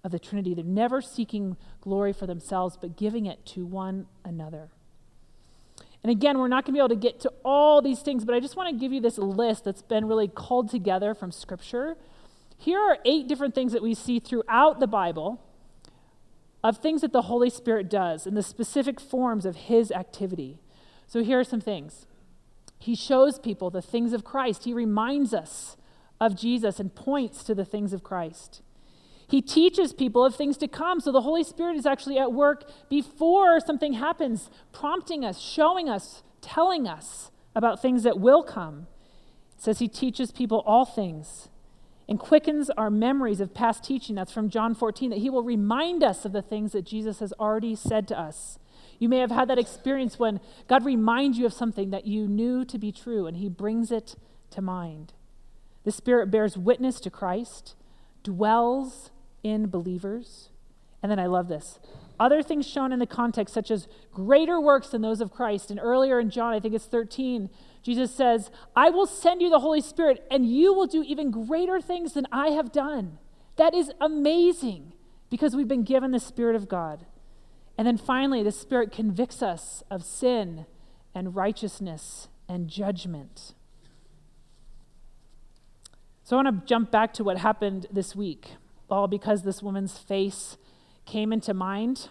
of 0.02 0.12
the 0.12 0.18
Trinity. 0.18 0.54
They're 0.54 0.64
never 0.64 1.02
seeking 1.02 1.56
glory 1.80 2.12
for 2.12 2.26
themselves, 2.26 2.78
but 2.80 2.96
giving 2.96 3.26
it 3.26 3.44
to 3.46 3.64
one 3.66 4.06
another. 4.24 4.68
And 6.02 6.10
again, 6.10 6.38
we're 6.38 6.48
not 6.48 6.64
going 6.64 6.74
to 6.74 6.78
be 6.78 6.78
able 6.78 6.88
to 6.90 6.96
get 6.96 7.20
to 7.20 7.32
all 7.44 7.80
these 7.80 8.00
things, 8.00 8.24
but 8.24 8.34
I 8.34 8.40
just 8.40 8.56
want 8.56 8.68
to 8.68 8.78
give 8.78 8.92
you 8.92 9.00
this 9.00 9.16
list 9.16 9.64
that's 9.64 9.82
been 9.82 10.06
really 10.06 10.28
called 10.28 10.70
together 10.70 11.14
from 11.14 11.32
Scripture. 11.32 11.96
Here 12.58 12.78
are 12.78 12.98
eight 13.06 13.26
different 13.26 13.54
things 13.54 13.72
that 13.72 13.82
we 13.82 13.94
see 13.94 14.20
throughout 14.20 14.80
the 14.80 14.86
Bible 14.86 15.40
of 16.62 16.78
things 16.78 17.00
that 17.00 17.12
the 17.12 17.22
Holy 17.22 17.50
Spirit 17.50 17.88
does 17.88 18.26
and 18.26 18.36
the 18.36 18.42
specific 18.42 19.00
forms 19.00 19.46
of 19.46 19.56
his 19.56 19.90
activity. 19.90 20.58
So 21.06 21.22
here 21.22 21.40
are 21.40 21.44
some 21.44 21.60
things. 21.60 22.06
He 22.85 22.94
shows 22.94 23.38
people 23.38 23.70
the 23.70 23.81
things 23.81 24.12
of 24.12 24.25
Christ. 24.25 24.64
He 24.64 24.75
reminds 24.75 25.33
us 25.33 25.79
of 26.20 26.37
Jesus 26.37 26.79
and 26.79 26.94
points 26.94 27.42
to 27.44 27.55
the 27.55 27.64
things 27.64 27.94
of 27.94 28.03
Christ. 28.03 28.61
He 29.27 29.40
teaches 29.40 29.94
people 29.94 30.23
of 30.23 30.35
things 30.35 30.59
to 30.59 30.68
come. 30.68 31.01
So 31.01 31.11
the 31.11 31.23
Holy 31.23 31.44
Spirit 31.44 31.77
is 31.79 31.87
actually 31.87 32.18
at 32.18 32.35
work 32.35 32.70
before 32.90 33.59
something 33.59 33.94
happens, 33.94 34.51
prompting 34.70 35.25
us, 35.25 35.40
showing 35.40 35.88
us, 35.88 36.23
telling 36.42 36.87
us 36.87 37.31
about 37.57 37.81
things 37.81 38.03
that 38.03 38.20
will 38.20 38.42
come. 38.42 38.87
It 39.57 39.62
says 39.62 39.79
he 39.79 39.88
teaches 39.88 40.31
people 40.31 40.62
all 40.66 40.85
things 40.85 41.49
and 42.07 42.18
quickens 42.18 42.68
our 42.77 42.90
memories 42.90 43.40
of 43.40 43.55
past 43.55 43.83
teaching. 43.83 44.14
That's 44.14 44.31
from 44.31 44.51
John 44.51 44.75
14, 44.75 45.09
that 45.09 45.20
he 45.20 45.31
will 45.31 45.42
remind 45.42 46.05
us 46.05 46.27
of 46.27 46.33
the 46.33 46.42
things 46.42 46.73
that 46.73 46.85
Jesus 46.85 47.20
has 47.20 47.33
already 47.40 47.77
said 47.77 48.07
to 48.09 48.20
us. 48.20 48.59
You 48.98 49.09
may 49.09 49.18
have 49.18 49.30
had 49.30 49.48
that 49.48 49.59
experience 49.59 50.18
when 50.18 50.40
God 50.68 50.85
reminds 50.85 51.38
you 51.38 51.46
of 51.46 51.52
something 51.52 51.90
that 51.90 52.07
you 52.07 52.26
knew 52.26 52.64
to 52.64 52.78
be 52.78 52.92
true 52.92 53.26
and 53.26 53.37
he 53.37 53.48
brings 53.48 53.90
it 53.90 54.16
to 54.50 54.62
mind. 54.62 55.12
The 55.85 55.92
Spirit 55.92 56.30
bears 56.30 56.57
witness 56.57 57.00
to 57.00 57.11
Christ, 57.11 57.74
dwells 58.22 59.11
in 59.42 59.68
believers. 59.68 60.48
And 61.02 61.11
then 61.11 61.18
I 61.18 61.26
love 61.26 61.48
this. 61.48 61.78
Other 62.18 62.42
things 62.42 62.66
shown 62.66 62.92
in 62.92 62.98
the 62.98 63.07
context, 63.07 63.52
such 63.52 63.70
as 63.70 63.88
greater 64.12 64.61
works 64.61 64.88
than 64.88 65.02
those 65.02 65.20
of 65.20 65.33
Christ. 65.33 65.70
And 65.70 65.80
earlier 65.80 66.20
in 66.20 66.30
John, 66.30 66.54
I 66.54 66.61
think 66.61 66.74
it's 66.74 66.87
13, 66.87 67.50
Jesus 67.83 68.14
says, 68.14 68.50
I 68.74 68.88
will 68.88 69.07
send 69.07 69.42
you 69.42 69.50
the 69.50 69.59
Holy 69.59 69.80
Spirit, 69.80 70.24
and 70.30 70.48
you 70.48 70.72
will 70.72 70.87
do 70.87 71.02
even 71.02 71.30
greater 71.30 71.80
things 71.80 72.14
than 72.14 72.26
I 72.33 72.48
have 72.48 72.72
done. 72.72 73.18
That 73.57 73.74
is 73.74 73.92
amazing 74.00 74.94
because 75.28 75.54
we've 75.54 75.68
been 75.68 75.83
given 75.83 76.12
the 76.12 76.20
Spirit 76.20 76.57
of 76.57 76.68
God. 76.68 77.04
And 77.76 77.87
then 77.87 77.96
finally, 77.96 78.42
the 78.42 78.52
Spirit 78.52 78.92
convicts 78.92 79.42
us 79.42 79.82
of 79.90 80.04
sin 80.04 80.66
and 81.14 81.34
righteousness 81.34 82.28
and 82.48 82.68
judgment. 82.68 83.54
So 86.22 86.37
I 86.37 86.42
want 86.42 86.60
to 86.62 86.66
jump 86.66 86.90
back 86.90 87.12
to 87.14 87.24
what 87.24 87.38
happened 87.38 87.87
this 87.90 88.16
week, 88.16 88.52
all 88.88 89.08
because 89.08 89.42
this 89.42 89.62
woman's 89.62 89.98
face 89.98 90.56
came 91.04 91.32
into 91.32 91.52
mind. 91.52 92.08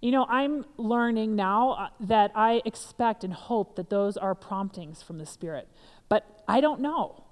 You 0.00 0.10
know, 0.10 0.26
I'm 0.28 0.64
learning 0.78 1.36
now 1.36 1.72
uh, 1.72 1.88
that 2.00 2.32
I 2.34 2.62
expect 2.64 3.22
and 3.22 3.32
hope 3.32 3.76
that 3.76 3.90
those 3.90 4.16
are 4.16 4.34
promptings 4.34 5.02
from 5.02 5.18
the 5.18 5.26
Spirit, 5.26 5.68
but 6.08 6.42
I 6.48 6.60
don't 6.60 6.80
know. 6.80 7.24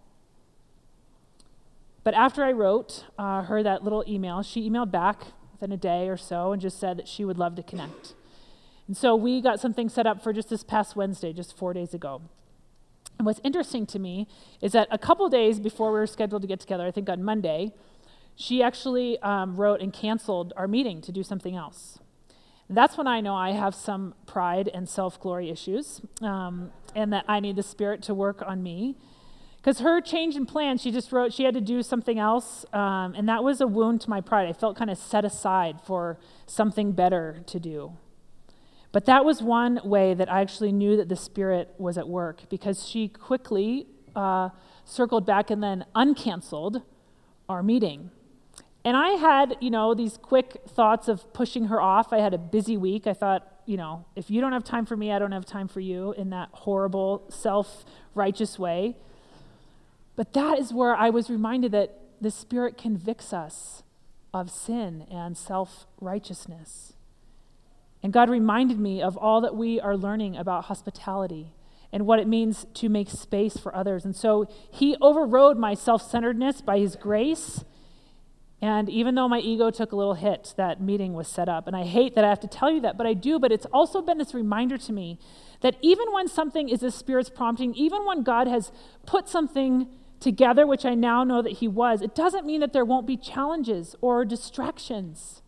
But 2.04 2.14
after 2.14 2.44
I 2.44 2.52
wrote 2.52 3.04
uh, 3.18 3.42
her 3.42 3.62
that 3.62 3.82
little 3.82 4.04
email, 4.06 4.42
she 4.42 4.68
emailed 4.68 4.90
back 4.90 5.22
within 5.58 5.72
a 5.72 5.76
day 5.76 6.08
or 6.08 6.16
so 6.16 6.52
and 6.52 6.62
just 6.62 6.78
said 6.78 6.96
that 6.98 7.08
she 7.08 7.24
would 7.24 7.38
love 7.38 7.56
to 7.56 7.62
connect. 7.62 8.14
And 8.86 8.96
so 8.96 9.14
we 9.14 9.40
got 9.40 9.60
something 9.60 9.88
set 9.88 10.06
up 10.06 10.22
for 10.22 10.32
just 10.32 10.48
this 10.48 10.62
past 10.62 10.96
Wednesday, 10.96 11.32
just 11.32 11.56
four 11.56 11.72
days 11.72 11.92
ago. 11.92 12.22
And 13.18 13.26
what's 13.26 13.40
interesting 13.42 13.84
to 13.86 13.98
me 13.98 14.28
is 14.60 14.72
that 14.72 14.88
a 14.90 14.98
couple 14.98 15.28
days 15.28 15.58
before 15.58 15.92
we 15.92 15.98
were 15.98 16.06
scheduled 16.06 16.42
to 16.42 16.48
get 16.48 16.60
together, 16.60 16.86
I 16.86 16.90
think 16.90 17.08
on 17.08 17.22
Monday, 17.22 17.72
she 18.36 18.62
actually 18.62 19.18
um, 19.20 19.56
wrote 19.56 19.80
and 19.80 19.92
canceled 19.92 20.52
our 20.56 20.68
meeting 20.68 21.00
to 21.02 21.12
do 21.12 21.24
something 21.24 21.56
else. 21.56 21.98
And 22.68 22.76
that's 22.76 22.96
when 22.96 23.08
I 23.08 23.20
know 23.20 23.34
I 23.34 23.50
have 23.50 23.74
some 23.74 24.14
pride 24.26 24.70
and 24.72 24.88
self 24.88 25.20
glory 25.20 25.50
issues, 25.50 26.00
um, 26.22 26.70
and 26.94 27.12
that 27.12 27.24
I 27.26 27.40
need 27.40 27.56
the 27.56 27.62
Spirit 27.62 28.02
to 28.04 28.14
work 28.14 28.42
on 28.46 28.62
me. 28.62 28.96
Because 29.68 29.82
her 29.82 30.00
change 30.00 30.34
in 30.34 30.46
plan, 30.46 30.78
she 30.78 30.90
just 30.90 31.12
wrote 31.12 31.34
she 31.34 31.44
had 31.44 31.52
to 31.52 31.60
do 31.60 31.82
something 31.82 32.18
else, 32.18 32.64
um, 32.72 33.14
and 33.14 33.28
that 33.28 33.44
was 33.44 33.60
a 33.60 33.66
wound 33.66 34.00
to 34.00 34.08
my 34.08 34.22
pride. 34.22 34.48
I 34.48 34.54
felt 34.54 34.78
kind 34.78 34.88
of 34.88 34.96
set 34.96 35.26
aside 35.26 35.82
for 35.82 36.18
something 36.46 36.92
better 36.92 37.42
to 37.48 37.60
do. 37.60 37.92
But 38.92 39.04
that 39.04 39.26
was 39.26 39.42
one 39.42 39.78
way 39.84 40.14
that 40.14 40.32
I 40.32 40.40
actually 40.40 40.72
knew 40.72 40.96
that 40.96 41.10
the 41.10 41.16
Spirit 41.16 41.74
was 41.76 41.98
at 41.98 42.08
work 42.08 42.48
because 42.48 42.88
she 42.88 43.08
quickly 43.08 43.86
uh, 44.16 44.48
circled 44.86 45.26
back 45.26 45.50
and 45.50 45.62
then 45.62 45.84
uncanceled 45.94 46.82
our 47.46 47.62
meeting. 47.62 48.10
And 48.86 48.96
I 48.96 49.10
had, 49.20 49.58
you 49.60 49.68
know, 49.68 49.92
these 49.92 50.16
quick 50.16 50.62
thoughts 50.66 51.08
of 51.08 51.30
pushing 51.34 51.66
her 51.66 51.78
off. 51.78 52.10
I 52.10 52.20
had 52.20 52.32
a 52.32 52.38
busy 52.38 52.78
week. 52.78 53.06
I 53.06 53.12
thought, 53.12 53.46
you 53.66 53.76
know, 53.76 54.06
if 54.16 54.30
you 54.30 54.40
don't 54.40 54.52
have 54.52 54.64
time 54.64 54.86
for 54.86 54.96
me, 54.96 55.12
I 55.12 55.18
don't 55.18 55.32
have 55.32 55.44
time 55.44 55.68
for 55.68 55.80
you 55.80 56.12
in 56.12 56.30
that 56.30 56.48
horrible, 56.52 57.26
self 57.28 57.84
righteous 58.14 58.58
way. 58.58 58.96
But 60.18 60.32
that 60.32 60.58
is 60.58 60.72
where 60.72 60.96
I 60.96 61.10
was 61.10 61.30
reminded 61.30 61.70
that 61.70 61.96
the 62.20 62.32
Spirit 62.32 62.76
convicts 62.76 63.32
us 63.32 63.84
of 64.34 64.50
sin 64.50 65.06
and 65.08 65.38
self 65.38 65.86
righteousness. 66.00 66.94
And 68.02 68.12
God 68.12 68.28
reminded 68.28 68.80
me 68.80 69.00
of 69.00 69.16
all 69.16 69.40
that 69.42 69.54
we 69.54 69.80
are 69.80 69.96
learning 69.96 70.36
about 70.36 70.64
hospitality 70.64 71.52
and 71.92 72.04
what 72.04 72.18
it 72.18 72.26
means 72.26 72.66
to 72.74 72.88
make 72.88 73.08
space 73.08 73.56
for 73.58 73.72
others. 73.72 74.04
And 74.04 74.16
so 74.16 74.48
He 74.72 74.96
overrode 75.00 75.56
my 75.56 75.74
self 75.74 76.02
centeredness 76.02 76.62
by 76.62 76.80
His 76.80 76.96
grace 76.96 77.64
and 78.60 78.88
even 78.88 79.14
though 79.14 79.28
my 79.28 79.38
ego 79.38 79.70
took 79.70 79.92
a 79.92 79.96
little 79.96 80.14
hit, 80.14 80.54
that 80.56 80.80
meeting 80.80 81.12
was 81.12 81.28
set 81.28 81.48
up. 81.48 81.68
And 81.68 81.76
I 81.76 81.84
hate 81.84 82.16
that 82.16 82.24
I 82.24 82.28
have 82.28 82.40
to 82.40 82.48
tell 82.48 82.72
you 82.72 82.80
that, 82.80 82.98
but 82.98 83.06
I 83.06 83.14
do. 83.14 83.38
But 83.38 83.52
it's 83.52 83.66
also 83.66 84.02
been 84.02 84.18
this 84.18 84.34
reminder 84.34 84.76
to 84.78 84.92
me 84.92 85.18
that 85.60 85.76
even 85.80 86.12
when 86.12 86.26
something 86.26 86.68
is 86.68 86.80
the 86.80 86.90
Spirit's 86.90 87.30
prompting, 87.30 87.74
even 87.74 88.04
when 88.04 88.24
God 88.24 88.48
has 88.48 88.72
put 89.06 89.28
something 89.28 89.86
together, 90.20 90.66
which 90.66 90.84
I 90.84 90.94
now 90.94 91.24
know 91.24 91.42
that 91.42 91.54
He 91.54 91.68
was, 91.68 92.02
it 92.02 92.14
doesn't 92.14 92.46
mean 92.46 92.60
that 92.60 92.72
there 92.72 92.84
won't 92.84 93.06
be 93.06 93.16
challenges 93.16 93.94
or 94.00 94.24
distractions. 94.24 95.42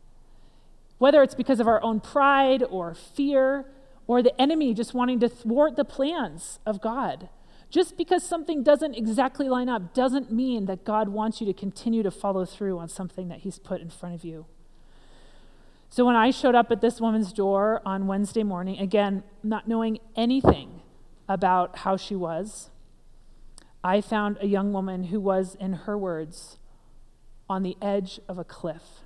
Whether 0.99 1.23
it's 1.23 1.35
because 1.35 1.61
of 1.61 1.69
our 1.69 1.83
own 1.83 2.01
pride 2.01 2.63
or 2.63 2.95
fear 2.95 3.67
or 4.07 4.23
the 4.23 4.39
enemy 4.41 4.75
just 4.75 4.93
wanting 4.93 5.21
to 5.21 5.29
thwart 5.29 5.77
the 5.77 5.85
plans 5.85 6.59
of 6.67 6.81
God. 6.81 7.29
Just 7.71 7.97
because 7.97 8.25
something 8.25 8.65
doesn't 8.65 8.97
exactly 8.97 9.49
line 9.49 9.69
up 9.69 9.95
doesn't 9.95 10.33
mean 10.33 10.67
that 10.67 10.85
God 10.85 11.09
wants 11.09 11.41
you 11.41 11.47
to 11.47 11.53
continue 11.53 12.03
to 12.03 12.11
follow 12.11 12.45
through 12.45 12.79
on 12.79 12.89
something 12.89 13.29
that 13.29 13.39
He's 13.39 13.59
put 13.59 13.81
in 13.81 13.89
front 13.89 14.15
of 14.15 14.25
you. 14.25 14.47
So 15.89 16.05
when 16.05 16.17
I 16.17 16.31
showed 16.31 16.55
up 16.55 16.71
at 16.71 16.81
this 16.81 17.01
woman's 17.01 17.33
door 17.33 17.81
on 17.85 18.07
Wednesday 18.07 18.43
morning, 18.43 18.79
again, 18.79 19.23
not 19.43 19.69
knowing 19.69 19.99
anything 20.17 20.83
about 21.29 21.79
how 21.79 21.97
she 21.97 22.15
was, 22.15 22.71
I 23.83 24.01
found 24.01 24.37
a 24.41 24.47
young 24.47 24.73
woman 24.73 25.05
who 25.05 25.21
was, 25.21 25.55
in 25.55 25.73
her 25.73 25.97
words, 25.97 26.59
on 27.49 27.63
the 27.63 27.77
edge 27.81 28.21
of 28.29 28.39
a 28.39 28.45
cliff, 28.45 29.01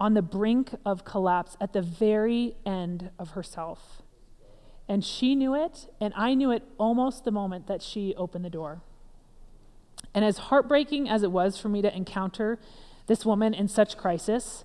on 0.00 0.14
the 0.14 0.22
brink 0.22 0.74
of 0.84 1.04
collapse, 1.04 1.56
at 1.60 1.72
the 1.72 1.82
very 1.82 2.54
end 2.64 3.10
of 3.18 3.30
herself. 3.30 4.02
And 4.88 5.04
she 5.04 5.34
knew 5.34 5.54
it, 5.54 5.88
and 6.00 6.14
I 6.16 6.34
knew 6.34 6.50
it 6.50 6.62
almost 6.78 7.24
the 7.24 7.30
moment 7.30 7.66
that 7.66 7.82
she 7.82 8.14
opened 8.16 8.44
the 8.44 8.50
door. 8.50 8.80
And 10.14 10.24
as 10.24 10.38
heartbreaking 10.38 11.08
as 11.08 11.22
it 11.22 11.32
was 11.32 11.58
for 11.58 11.68
me 11.68 11.82
to 11.82 11.94
encounter 11.94 12.58
this 13.06 13.26
woman 13.26 13.52
in 13.54 13.68
such 13.68 13.96
crisis, 13.96 14.64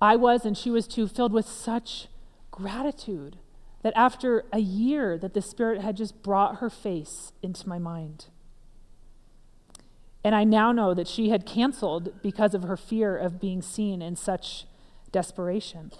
I 0.00 0.16
was, 0.16 0.44
and 0.44 0.56
she 0.56 0.70
was 0.70 0.86
too, 0.86 1.08
filled 1.08 1.32
with 1.32 1.46
such 1.46 2.08
gratitude 2.50 3.38
that 3.82 3.92
after 3.96 4.44
a 4.52 4.58
year 4.58 5.18
that 5.18 5.34
the 5.34 5.42
Spirit 5.42 5.80
had 5.80 5.96
just 5.96 6.22
brought 6.22 6.56
her 6.56 6.70
face 6.70 7.32
into 7.42 7.68
my 7.68 7.78
mind. 7.78 8.26
And 10.24 10.34
I 10.34 10.44
now 10.44 10.72
know 10.72 10.92
that 10.92 11.06
she 11.06 11.28
had 11.28 11.46
canceled 11.46 12.20
because 12.20 12.52
of 12.52 12.64
her 12.64 12.76
fear 12.76 13.16
of 13.16 13.40
being 13.40 13.62
seen 13.62 14.02
in 14.02 14.16
such 14.16 14.66
desperation. 15.12 15.92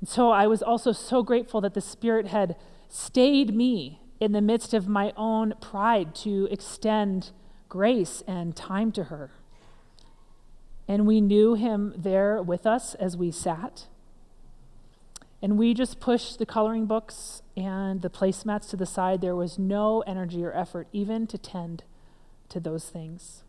And 0.00 0.08
so 0.08 0.30
I 0.30 0.46
was 0.46 0.62
also 0.62 0.92
so 0.92 1.22
grateful 1.22 1.60
that 1.62 1.72
the 1.74 1.80
Spirit 1.80 2.26
had 2.26 2.56
stayed 2.88 3.54
me 3.54 4.00
in 4.20 4.32
the 4.32 4.42
midst 4.42 4.74
of 4.74 4.88
my 4.88 5.12
own 5.16 5.54
pride 5.60 6.14
to 6.16 6.48
extend 6.50 7.30
grace 7.68 8.22
and 8.26 8.54
time 8.54 8.92
to 8.92 9.04
her. 9.04 9.30
And 10.88 11.06
we 11.06 11.20
knew 11.20 11.54
him 11.54 11.94
there 11.96 12.42
with 12.42 12.66
us 12.66 12.94
as 12.94 13.16
we 13.16 13.30
sat. 13.30 13.86
And 15.42 15.58
we 15.58 15.74
just 15.74 16.00
pushed 16.00 16.38
the 16.38 16.46
coloring 16.46 16.86
books 16.86 17.42
and 17.56 18.02
the 18.02 18.10
placemats 18.10 18.68
to 18.70 18.76
the 18.76 18.86
side. 18.86 19.20
There 19.20 19.36
was 19.36 19.58
no 19.58 20.00
energy 20.06 20.42
or 20.44 20.52
effort 20.52 20.88
even 20.92 21.26
to 21.28 21.38
tend 21.38 21.84
to 22.48 22.60
those 22.60 22.88
things. 22.88 23.44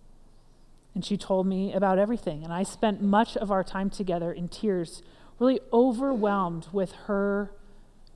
And 0.93 1.05
she 1.05 1.15
told 1.15 1.47
me 1.47 1.73
about 1.73 1.99
everything. 1.99 2.43
And 2.43 2.51
I 2.51 2.63
spent 2.63 3.01
much 3.01 3.37
of 3.37 3.51
our 3.51 3.63
time 3.63 3.89
together 3.89 4.31
in 4.31 4.47
tears 4.49 5.01
really 5.39 5.59
overwhelmed 5.71 6.67
with 6.71 6.91
her 7.05 7.51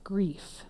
grief. 0.04 0.64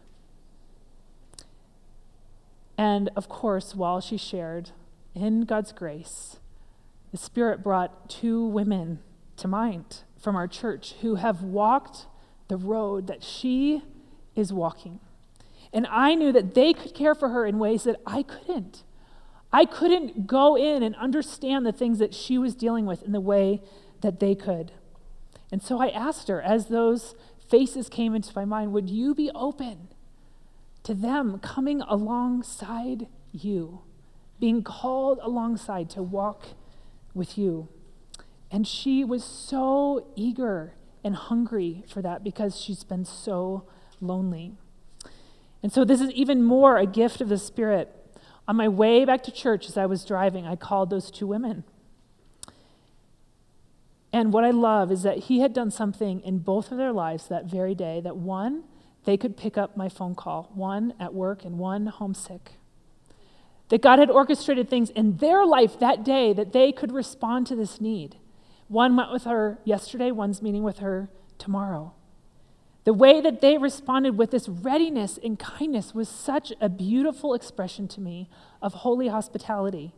And 2.77 3.11
of 3.17 3.29
course, 3.29 3.75
while 3.75 4.01
she 4.01 4.17
shared, 4.17 4.71
in 5.15 5.43
God's 5.43 5.73
grace, 5.73 6.39
the 7.11 7.19
Spirit 7.19 7.63
brought 7.63 8.09
two 8.09 8.45
women 8.47 9.01
to 9.37 9.49
mind 9.49 10.03
from 10.19 10.37
our 10.37 10.49
church 10.49 10.95
who 11.03 11.17
have 11.17 11.43
walked 11.43 12.07
the 12.53 12.59
road 12.59 13.07
that 13.07 13.25
she 13.25 13.81
is 14.37 14.53
walking. 14.53 15.01
And 15.73 15.87
I 15.87 16.15
knew 16.15 16.33
that 16.33 16.55
they 16.55 16.75
could 16.75 16.95
care 16.95 17.15
for 17.15 17.31
her 17.31 17.47
in 17.47 17.59
ways 17.59 17.85
that 17.85 17.97
I 18.07 18.23
couldn't. 18.23 18.83
I 19.51 19.65
couldn't 19.65 20.27
go 20.27 20.55
in 20.55 20.83
and 20.83 20.95
understand 20.97 21.65
the 21.65 21.73
things 21.73 21.99
that 21.99 22.13
she 22.13 22.37
was 22.37 22.55
dealing 22.55 22.85
with 22.85 23.03
in 23.05 23.13
the 23.13 23.23
way 23.23 23.63
that 24.03 24.21
they 24.21 24.35
could. 24.35 24.73
And 25.51 25.63
so 25.63 25.81
I 25.81 25.89
asked 25.89 26.29
her, 26.29 26.43
as 26.43 26.67
those 26.67 27.15
faces 27.49 27.89
came 27.89 28.15
into 28.15 28.33
my 28.37 28.45
mind, 28.45 28.75
would 28.75 28.91
you 28.91 29.15
be 29.15 29.31
open 29.35 29.89
to 30.83 30.93
them 30.93 31.39
coming 31.39 31.81
alongside 31.81 33.07
you, 33.33 33.81
being 34.39 34.63
called 34.63 35.19
alongside 35.23 35.89
to 35.89 36.03
walk 36.03 36.49
with 37.15 37.39
you? 37.39 37.69
And 38.51 38.69
she 38.69 39.05
was 39.05 39.25
so 39.25 40.07
eager 40.17 40.75
and 41.05 41.15
hungry 41.15 41.85
for 41.89 42.03
that 42.03 42.23
because 42.23 42.61
she's 42.61 42.85
been 42.85 43.05
so 43.05 43.65
lonely. 44.01 44.53
And 45.63 45.73
so 45.73 45.85
this 45.85 46.01
is 46.01 46.11
even 46.11 46.43
more 46.43 46.77
a 46.77 46.87
gift 46.87 47.21
of 47.21 47.29
the 47.29 47.39
Spirit. 47.39 47.95
On 48.49 48.57
my 48.57 48.69
way 48.69 49.05
back 49.05 49.23
to 49.25 49.31
church 49.31 49.69
as 49.69 49.77
I 49.77 49.87
was 49.87 50.05
driving, 50.05 50.47
I 50.47 50.57
called 50.57 50.91
those 50.91 51.11
two 51.11 51.27
women. 51.27 51.65
And 54.13 54.33
what 54.33 54.45
I 54.45 54.51
love 54.51 54.93
is 54.93 55.03
that 55.05 55.19
he 55.19 55.41
had 55.41 55.55
done 55.55 55.71
something 55.71 56.21
in 56.21 56.39
both 56.39 56.71
of 56.71 56.79
their 56.79 56.93
lives 56.93 57.29
that 57.29 57.47
very 57.47 57.75
day 57.75 58.01
that 58.01 58.17
one, 58.17 58.65
they 59.05 59.17
could 59.17 59.37
pick 59.37 59.57
up 59.57 59.77
my 59.77 59.89
phone 59.89 60.15
call, 60.15 60.51
one 60.55 60.93
at 61.01 61.15
work 61.15 61.45
and 61.45 61.59
one 61.59 61.87
homesick. 61.87 62.53
That 63.69 63.81
God 63.81 63.99
had 63.99 64.11
orchestrated 64.11 64.69
things 64.69 64.91
in 64.91 65.17
their 65.17 65.47
life 65.47 65.79
that 65.79 66.05
day 66.05 66.35
that 66.35 66.53
they 66.53 66.73
could 66.73 66.93
respond 66.93 67.47
to 67.47 67.57
this 67.57 67.81
need. 67.81 68.17
One 68.73 68.97
went 68.97 69.13
with 69.13 69.25
her 69.25 69.59
yesterday, 69.65 70.13
one's 70.13 70.41
meeting 70.41 70.63
with 70.63 70.79
her 70.79 71.11
tomorrow. 71.37 71.93
The 72.85 72.95
way 72.95 73.21
that 73.21 73.43
they 73.43 73.59
responded 73.59 74.17
with 74.17 74.31
this 74.31 74.49
readiness 74.49 75.19
and 75.23 75.39
kindness 75.39 75.95
was 75.95 76.09
such 76.09 76.55
a 76.59 76.71
beautiful 76.71 77.35
expression 77.35 77.87
to 77.89 78.01
me 78.01 78.31
of 78.63 78.73
holy 78.73 79.09
hospitality. 79.09 79.93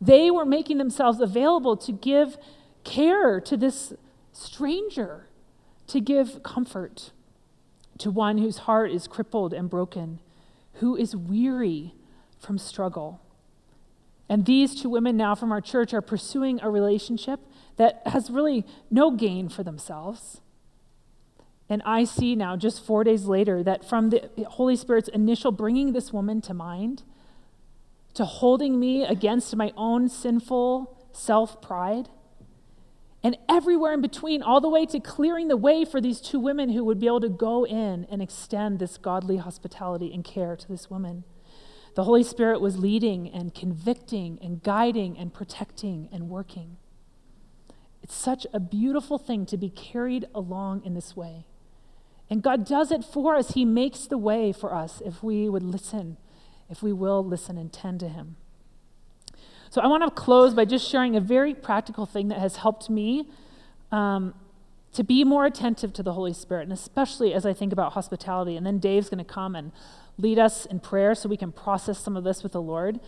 They 0.00 0.32
were 0.32 0.44
making 0.44 0.78
themselves 0.78 1.20
available 1.20 1.76
to 1.76 1.92
give 1.92 2.38
care 2.82 3.40
to 3.40 3.56
this 3.56 3.92
stranger, 4.32 5.28
to 5.86 6.00
give 6.00 6.42
comfort 6.42 7.12
to 7.98 8.10
one 8.10 8.38
whose 8.38 8.58
heart 8.58 8.90
is 8.90 9.06
crippled 9.06 9.52
and 9.52 9.70
broken, 9.70 10.18
who 10.74 10.96
is 10.96 11.14
weary 11.14 11.94
from 12.40 12.58
struggle. 12.58 13.20
And 14.28 14.44
these 14.44 14.74
two 14.74 14.90
women 14.90 15.16
now 15.16 15.36
from 15.36 15.52
our 15.52 15.60
church 15.60 15.94
are 15.94 16.02
pursuing 16.02 16.58
a 16.60 16.68
relationship 16.68 17.38
that 17.78 18.02
has 18.06 18.28
really 18.28 18.66
no 18.90 19.10
gain 19.10 19.48
for 19.48 19.62
themselves. 19.62 20.40
And 21.68 21.82
I 21.84 22.04
see 22.04 22.34
now, 22.34 22.56
just 22.56 22.84
four 22.84 23.04
days 23.04 23.24
later, 23.24 23.62
that 23.62 23.84
from 23.84 24.10
the 24.10 24.28
Holy 24.48 24.76
Spirit's 24.76 25.08
initial 25.08 25.52
bringing 25.52 25.92
this 25.92 26.12
woman 26.12 26.40
to 26.42 26.54
mind, 26.54 27.02
to 28.14 28.24
holding 28.24 28.80
me 28.80 29.04
against 29.04 29.54
my 29.54 29.72
own 29.76 30.08
sinful 30.08 30.96
self 31.12 31.62
pride, 31.62 32.08
and 33.22 33.36
everywhere 33.48 33.92
in 33.92 34.00
between, 34.00 34.42
all 34.42 34.60
the 34.60 34.68
way 34.68 34.86
to 34.86 35.00
clearing 35.00 35.48
the 35.48 35.56
way 35.56 35.84
for 35.84 36.00
these 36.00 36.20
two 36.20 36.40
women 36.40 36.70
who 36.70 36.84
would 36.84 36.98
be 36.98 37.06
able 37.06 37.20
to 37.20 37.28
go 37.28 37.64
in 37.64 38.06
and 38.10 38.22
extend 38.22 38.78
this 38.78 38.96
godly 38.96 39.36
hospitality 39.36 40.12
and 40.12 40.24
care 40.24 40.56
to 40.56 40.68
this 40.68 40.88
woman. 40.88 41.24
The 41.96 42.04
Holy 42.04 42.22
Spirit 42.22 42.60
was 42.60 42.78
leading 42.78 43.28
and 43.28 43.54
convicting 43.54 44.38
and 44.40 44.62
guiding 44.62 45.18
and 45.18 45.34
protecting 45.34 46.08
and 46.12 46.28
working. 46.28 46.76
It's 48.02 48.14
such 48.14 48.46
a 48.52 48.60
beautiful 48.60 49.18
thing 49.18 49.46
to 49.46 49.56
be 49.56 49.70
carried 49.70 50.26
along 50.34 50.84
in 50.84 50.94
this 50.94 51.16
way. 51.16 51.46
And 52.30 52.42
God 52.42 52.66
does 52.66 52.92
it 52.92 53.04
for 53.04 53.36
us. 53.36 53.52
He 53.52 53.64
makes 53.64 54.06
the 54.06 54.18
way 54.18 54.52
for 54.52 54.74
us 54.74 55.02
if 55.04 55.22
we 55.22 55.48
would 55.48 55.62
listen, 55.62 56.16
if 56.68 56.82
we 56.82 56.92
will 56.92 57.24
listen 57.24 57.56
and 57.56 57.72
tend 57.72 58.00
to 58.00 58.08
Him. 58.08 58.36
So 59.70 59.80
I 59.80 59.86
want 59.86 60.02
to 60.04 60.10
close 60.10 60.54
by 60.54 60.64
just 60.64 60.88
sharing 60.88 61.16
a 61.16 61.20
very 61.20 61.54
practical 61.54 62.06
thing 62.06 62.28
that 62.28 62.38
has 62.38 62.56
helped 62.56 62.88
me 62.88 63.28
um, 63.92 64.34
to 64.92 65.04
be 65.04 65.24
more 65.24 65.44
attentive 65.44 65.92
to 65.94 66.02
the 66.02 66.12
Holy 66.14 66.32
Spirit, 66.32 66.62
and 66.64 66.72
especially 66.72 67.34
as 67.34 67.44
I 67.44 67.52
think 67.52 67.72
about 67.72 67.92
hospitality. 67.92 68.56
And 68.56 68.66
then 68.66 68.78
Dave's 68.78 69.08
going 69.08 69.24
to 69.24 69.30
come 69.30 69.54
and 69.54 69.72
lead 70.16 70.38
us 70.38 70.66
in 70.66 70.80
prayer 70.80 71.14
so 71.14 71.28
we 71.28 71.36
can 71.36 71.52
process 71.52 71.98
some 71.98 72.16
of 72.16 72.24
this 72.24 72.42
with 72.42 72.52
the 72.52 72.62
Lord. 72.62 72.98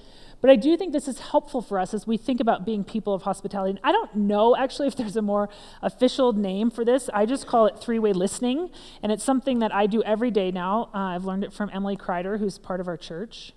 But 0.41 0.51
I 0.51 0.57
do 0.57 0.77
think 0.77 0.93
this 0.93 1.07
is 1.07 1.19
helpful 1.19 1.61
for 1.61 1.79
us 1.79 1.93
as 1.93 2.07
we 2.07 2.17
think 2.17 2.41
about 2.41 2.65
being 2.65 2.83
people 2.83 3.13
of 3.13 3.23
hospitality. 3.23 3.71
And 3.71 3.81
I 3.85 3.93
don't 3.93 4.15
know 4.15 4.57
actually 4.57 4.89
if 4.89 4.97
there's 4.97 5.17
a 5.17 5.23
more 5.23 5.51
official 5.83 6.33
name 6.33 6.71
for 6.71 6.85
this. 6.85 7.11
I 7.13 7.27
just 7.27 7.47
call 7.47 7.67
it 7.67 7.79
three 7.79 7.99
way 7.99 8.13
listening. 8.13 8.71
And 9.03 9.13
it's 9.13 9.25
something 9.25 9.59
that 9.59 9.75
I 9.75 9.87
do 9.87 10.03
every 10.03 10.31
day 10.31 10.51
now. 10.51 10.89
Uh, 10.95 10.99
I've 10.99 11.25
learned 11.25 11.45
it 11.45 11.53
from 11.53 11.71
Emily 11.73 11.97
Kreider, 11.97 12.39
who's 12.39 12.59
part 12.59 12.81
of 12.81 12.89
our 12.89 12.97
church. 12.97 13.53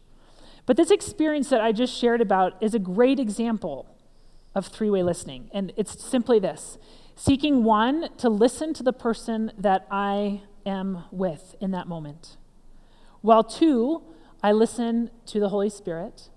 But 0.66 0.78
this 0.78 0.92
experience 0.92 1.50
that 1.50 1.62
I 1.62 1.72
just 1.72 1.98
shared 1.98 2.22
about 2.22 2.62
is 2.62 2.74
a 2.74 2.80
great 2.80 3.20
example 3.20 3.88
of 4.54 4.68
three 4.68 4.90
way 4.90 5.04
listening. 5.04 5.50
And 5.54 5.72
it's 5.78 6.04
simply 6.04 6.40
this 6.40 6.78
seeking 7.16 7.64
one, 7.64 8.10
to 8.18 8.30
listen 8.30 8.74
to 8.74 8.84
the 8.84 8.94
person 8.94 9.52
that 9.58 9.88
I 9.92 10.42
am 10.66 11.06
with 11.12 11.56
in 11.60 11.72
that 11.72 11.88
moment. 11.88 12.38
While 13.22 13.44
two, 13.44 14.02
I 14.42 14.52
listen 14.52 15.12
to 15.28 15.40
the 15.40 15.50
Holy 15.50 15.70
Spirit 15.70 16.30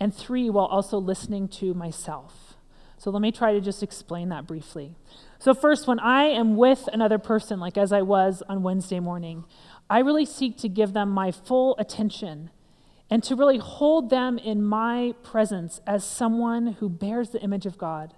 and 0.00 0.14
three, 0.14 0.50
while 0.50 0.66
also 0.66 0.98
listening 0.98 1.48
to 1.48 1.74
myself. 1.74 2.54
So 2.98 3.10
let 3.10 3.20
me 3.20 3.32
try 3.32 3.52
to 3.52 3.60
just 3.60 3.82
explain 3.82 4.30
that 4.30 4.46
briefly. 4.46 4.94
So, 5.38 5.52
first, 5.52 5.86
when 5.86 5.98
I 5.98 6.24
am 6.24 6.56
with 6.56 6.88
another 6.92 7.18
person, 7.18 7.60
like 7.60 7.76
as 7.76 7.92
I 7.92 8.02
was 8.02 8.42
on 8.48 8.62
Wednesday 8.62 9.00
morning, 9.00 9.44
I 9.90 9.98
really 9.98 10.24
seek 10.24 10.56
to 10.58 10.68
give 10.68 10.94
them 10.94 11.10
my 11.10 11.30
full 11.30 11.76
attention 11.78 12.50
and 13.10 13.22
to 13.24 13.36
really 13.36 13.58
hold 13.58 14.08
them 14.08 14.38
in 14.38 14.62
my 14.62 15.12
presence 15.22 15.80
as 15.86 16.02
someone 16.04 16.68
who 16.80 16.88
bears 16.88 17.30
the 17.30 17.42
image 17.42 17.66
of 17.66 17.76
God. 17.76 18.14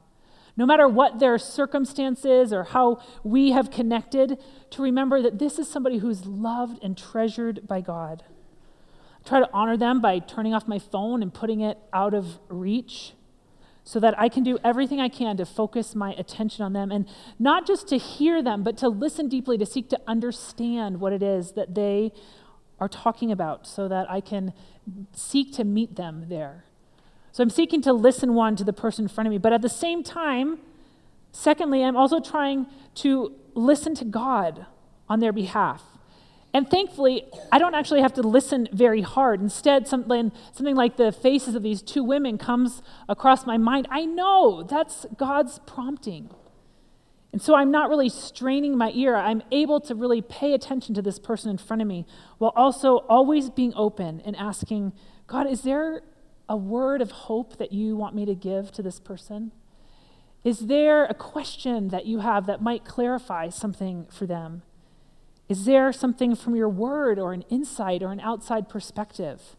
No 0.56 0.64
matter 0.64 0.86
what 0.86 1.18
their 1.18 1.36
circumstances 1.36 2.52
or 2.52 2.64
how 2.64 3.02
we 3.24 3.50
have 3.50 3.70
connected, 3.70 4.38
to 4.70 4.82
remember 4.82 5.20
that 5.20 5.38
this 5.38 5.58
is 5.58 5.68
somebody 5.68 5.98
who's 5.98 6.26
loved 6.26 6.82
and 6.82 6.96
treasured 6.96 7.66
by 7.66 7.80
God 7.80 8.22
try 9.26 9.40
to 9.40 9.48
honor 9.52 9.76
them 9.76 10.00
by 10.00 10.18
turning 10.18 10.54
off 10.54 10.66
my 10.68 10.78
phone 10.78 11.22
and 11.22 11.32
putting 11.32 11.60
it 11.60 11.78
out 11.92 12.14
of 12.14 12.38
reach 12.48 13.12
so 13.84 14.00
that 14.00 14.18
I 14.18 14.28
can 14.28 14.42
do 14.42 14.58
everything 14.64 15.00
I 15.00 15.08
can 15.08 15.36
to 15.36 15.46
focus 15.46 15.94
my 15.94 16.12
attention 16.14 16.64
on 16.64 16.72
them 16.72 16.90
and 16.90 17.08
not 17.38 17.66
just 17.66 17.86
to 17.88 17.98
hear 17.98 18.42
them, 18.42 18.64
but 18.64 18.76
to 18.78 18.88
listen 18.88 19.28
deeply, 19.28 19.56
to 19.58 19.66
seek 19.66 19.88
to 19.90 20.00
understand 20.08 21.00
what 21.00 21.12
it 21.12 21.22
is 21.22 21.52
that 21.52 21.74
they 21.74 22.12
are 22.80 22.88
talking 22.88 23.30
about 23.30 23.66
so 23.66 23.88
that 23.88 24.10
I 24.10 24.20
can 24.20 24.52
seek 25.12 25.52
to 25.54 25.64
meet 25.64 25.96
them 25.96 26.26
there. 26.28 26.64
So 27.30 27.42
I'm 27.42 27.50
seeking 27.50 27.80
to 27.82 27.92
listen 27.92 28.34
one 28.34 28.56
to 28.56 28.64
the 28.64 28.72
person 28.72 29.04
in 29.04 29.08
front 29.08 29.28
of 29.28 29.30
me, 29.30 29.38
but 29.38 29.52
at 29.52 29.62
the 29.62 29.68
same 29.68 30.02
time, 30.02 30.58
secondly, 31.30 31.84
I'm 31.84 31.96
also 31.96 32.18
trying 32.18 32.66
to 32.96 33.34
listen 33.54 33.94
to 33.96 34.04
God 34.04 34.66
on 35.08 35.20
their 35.20 35.32
behalf. 35.32 35.82
And 36.56 36.70
thankfully, 36.70 37.26
I 37.52 37.58
don't 37.58 37.74
actually 37.74 38.00
have 38.00 38.14
to 38.14 38.22
listen 38.22 38.66
very 38.72 39.02
hard. 39.02 39.42
Instead, 39.42 39.86
something, 39.86 40.32
something 40.52 40.74
like 40.74 40.96
the 40.96 41.12
faces 41.12 41.54
of 41.54 41.62
these 41.62 41.82
two 41.82 42.02
women 42.02 42.38
comes 42.38 42.80
across 43.10 43.44
my 43.44 43.58
mind. 43.58 43.86
I 43.90 44.06
know 44.06 44.62
that's 44.62 45.04
God's 45.18 45.60
prompting. 45.66 46.30
And 47.30 47.42
so 47.42 47.54
I'm 47.54 47.70
not 47.70 47.90
really 47.90 48.08
straining 48.08 48.74
my 48.74 48.90
ear. 48.94 49.16
I'm 49.16 49.42
able 49.52 49.80
to 49.82 49.94
really 49.94 50.22
pay 50.22 50.54
attention 50.54 50.94
to 50.94 51.02
this 51.02 51.18
person 51.18 51.50
in 51.50 51.58
front 51.58 51.82
of 51.82 51.88
me 51.88 52.06
while 52.38 52.54
also 52.56 53.04
always 53.06 53.50
being 53.50 53.74
open 53.76 54.22
and 54.24 54.34
asking, 54.34 54.94
God, 55.26 55.46
is 55.46 55.60
there 55.60 56.00
a 56.48 56.56
word 56.56 57.02
of 57.02 57.10
hope 57.10 57.58
that 57.58 57.70
you 57.70 57.98
want 57.98 58.14
me 58.14 58.24
to 58.24 58.34
give 58.34 58.72
to 58.72 58.82
this 58.82 58.98
person? 58.98 59.52
Is 60.42 60.60
there 60.60 61.04
a 61.04 61.12
question 61.12 61.88
that 61.88 62.06
you 62.06 62.20
have 62.20 62.46
that 62.46 62.62
might 62.62 62.86
clarify 62.86 63.50
something 63.50 64.06
for 64.10 64.24
them? 64.24 64.62
Is 65.48 65.64
there 65.64 65.92
something 65.92 66.34
from 66.34 66.56
your 66.56 66.68
word 66.68 67.18
or 67.18 67.32
an 67.32 67.42
insight 67.50 68.02
or 68.02 68.10
an 68.10 68.20
outside 68.20 68.68
perspective? 68.68 69.56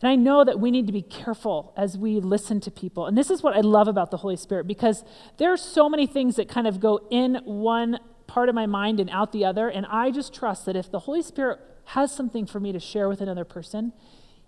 And 0.00 0.10
I 0.10 0.16
know 0.16 0.42
that 0.42 0.58
we 0.58 0.72
need 0.72 0.88
to 0.88 0.92
be 0.92 1.02
careful 1.02 1.72
as 1.76 1.96
we 1.96 2.18
listen 2.18 2.60
to 2.62 2.70
people. 2.72 3.06
And 3.06 3.16
this 3.16 3.30
is 3.30 3.42
what 3.42 3.56
I 3.56 3.60
love 3.60 3.86
about 3.86 4.10
the 4.10 4.16
Holy 4.16 4.34
Spirit 4.34 4.66
because 4.66 5.04
there 5.38 5.52
are 5.52 5.56
so 5.56 5.88
many 5.88 6.06
things 6.08 6.34
that 6.36 6.48
kind 6.48 6.66
of 6.66 6.80
go 6.80 7.06
in 7.10 7.36
one 7.44 8.00
part 8.26 8.48
of 8.48 8.56
my 8.56 8.66
mind 8.66 8.98
and 8.98 9.08
out 9.10 9.30
the 9.30 9.44
other. 9.44 9.68
And 9.68 9.86
I 9.86 10.10
just 10.10 10.34
trust 10.34 10.66
that 10.66 10.74
if 10.74 10.90
the 10.90 11.00
Holy 11.00 11.22
Spirit 11.22 11.60
has 11.84 12.12
something 12.12 12.46
for 12.46 12.58
me 12.58 12.72
to 12.72 12.80
share 12.80 13.08
with 13.08 13.20
another 13.20 13.44
person, 13.44 13.92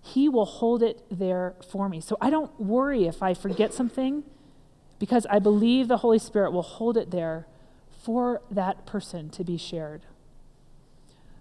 He 0.02 0.28
will 0.28 0.44
hold 0.44 0.82
it 0.82 1.02
there 1.08 1.54
for 1.70 1.88
me. 1.88 2.00
So 2.00 2.16
I 2.20 2.30
don't 2.30 2.58
worry 2.60 3.04
if 3.04 3.22
I 3.22 3.32
forget 3.34 3.72
something 3.72 4.24
because 4.98 5.24
I 5.30 5.38
believe 5.38 5.86
the 5.86 5.98
Holy 5.98 6.18
Spirit 6.18 6.50
will 6.50 6.62
hold 6.62 6.96
it 6.96 7.12
there 7.12 7.46
for 8.02 8.42
that 8.50 8.86
person 8.86 9.30
to 9.30 9.44
be 9.44 9.56
shared. 9.56 10.02